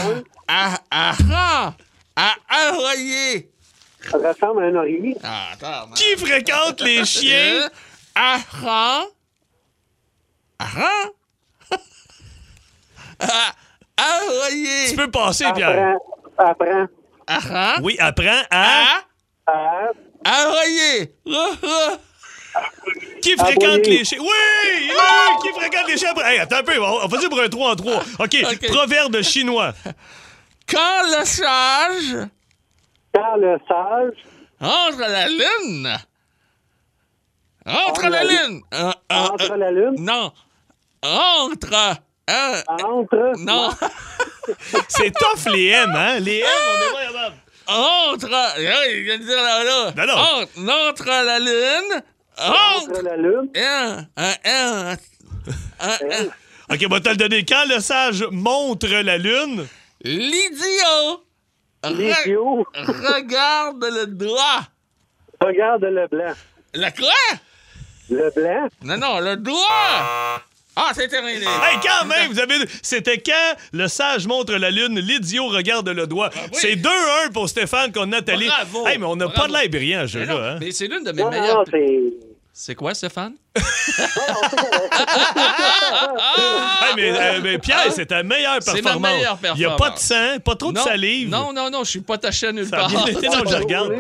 [0.48, 1.74] ah, ah, ah,
[2.16, 3.52] à haroyer.
[4.14, 5.18] Ressemble à un oreiller.
[5.24, 5.92] Ah, attends.
[5.94, 7.70] Qui fréquente les chiens?
[8.20, 9.04] Ah, ah.
[10.58, 11.12] Ah,
[13.20, 13.52] ah.
[13.96, 14.90] Haroyer.
[14.90, 15.98] Tu peux passer, Pierre.
[16.36, 16.48] Apprends.
[16.48, 16.88] Apprends.
[17.28, 17.76] Ah, ah.
[17.84, 19.04] Oui, apprends à.
[19.46, 19.92] Ah,
[20.26, 21.98] À.
[23.22, 23.98] Qui fréquente Aboyer.
[24.00, 24.20] les chiens?
[24.20, 24.28] Oui!
[24.90, 25.42] oui!
[25.42, 26.14] Qui fréquente les chiens?
[26.24, 27.94] Hey, attends un peu, on on va dire pour un 3 en 3.
[28.20, 28.68] OK, OK.
[28.68, 29.74] proverbe chinois.
[30.70, 32.28] Quand le sage
[33.14, 34.14] Quand le sage
[34.60, 35.98] entre la lune.
[37.66, 38.62] Entre Entre la la lune.
[38.74, 39.96] Euh, euh, entre euh, la lune.
[40.00, 40.32] non.
[41.04, 41.98] Entre.
[42.30, 43.34] Entre.
[43.40, 43.70] non.
[44.88, 46.20] C'est tough, les M, hein?
[46.20, 47.36] Les M, on est pas capable.
[47.68, 48.30] Entre.
[48.90, 49.92] Il vient de dire là, là.
[49.96, 50.14] Non, non.
[50.16, 52.04] Entre, entre la lune.
[52.38, 53.02] Entre Entre.
[53.04, 53.50] la lune.
[53.56, 54.98] Un, un, un,
[55.80, 56.26] un, un.
[56.74, 57.46] OK, on va te le donner.
[57.46, 59.66] Quand le sage montre la lune,
[60.04, 61.24] L'idiot.
[61.84, 64.68] re- L'idiot Regarde le doigt.
[65.42, 66.34] regarde le blanc.
[66.74, 67.08] La quoi?
[68.10, 68.68] Le blanc.
[68.84, 70.42] Non, non, le doigt.
[70.80, 71.40] Ah, c'est terminé.
[71.40, 72.54] Hey, quand même, vous avez.
[72.84, 76.30] C'était quand le sage montre la lune, l'idiot regarde le doigt.
[76.36, 76.50] Ah oui.
[76.54, 78.46] C'est 2-1 pour Stéphane qu'on a Nathalie.
[78.46, 78.88] Bravo.
[78.88, 80.52] Hey, mais on n'a pas de l'air brillant, ce Mais jeu-là.
[80.54, 80.58] Hein?
[80.62, 81.58] Mais c'est l'une de mes Non, meilleures.
[81.58, 81.64] non,
[82.60, 82.76] c'est.
[82.76, 83.34] Quoi, Stéphane?
[86.80, 89.12] Hey, mais, euh, mais Pierre, c'est ta meilleure C'est ma performance.
[89.12, 90.02] meilleure Il n'y a pas de performance.
[90.36, 91.30] sang, pas trop de salive.
[91.30, 92.90] Non, non, non, je suis pas taché à nulle Ça a part.
[92.90, 93.94] bien été, non, je regarde.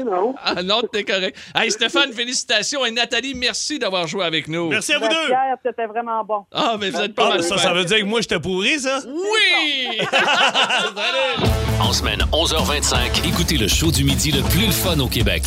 [0.43, 1.37] Ah non, t'es correct.
[1.55, 2.85] Hey, Stéphane, félicitations.
[2.85, 4.69] Et Nathalie, merci d'avoir joué avec nous.
[4.69, 5.27] Merci à vous deux.
[5.27, 6.45] Pierre, c'était vraiment bon.
[6.53, 8.79] Ah, mais vous êtes pas Ah, mal ça, ça veut dire que moi, j'étais pourri,
[8.79, 8.99] ça?
[9.05, 9.99] Oui!
[11.79, 15.43] En semaine 11h25, écoutez le show du midi le plus le fun au Québec.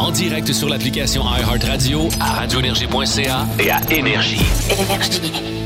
[0.00, 4.40] En direct sur l'application iHeartRadio, à radioénergie.ca et à Énergie.
[4.70, 5.59] Énergie.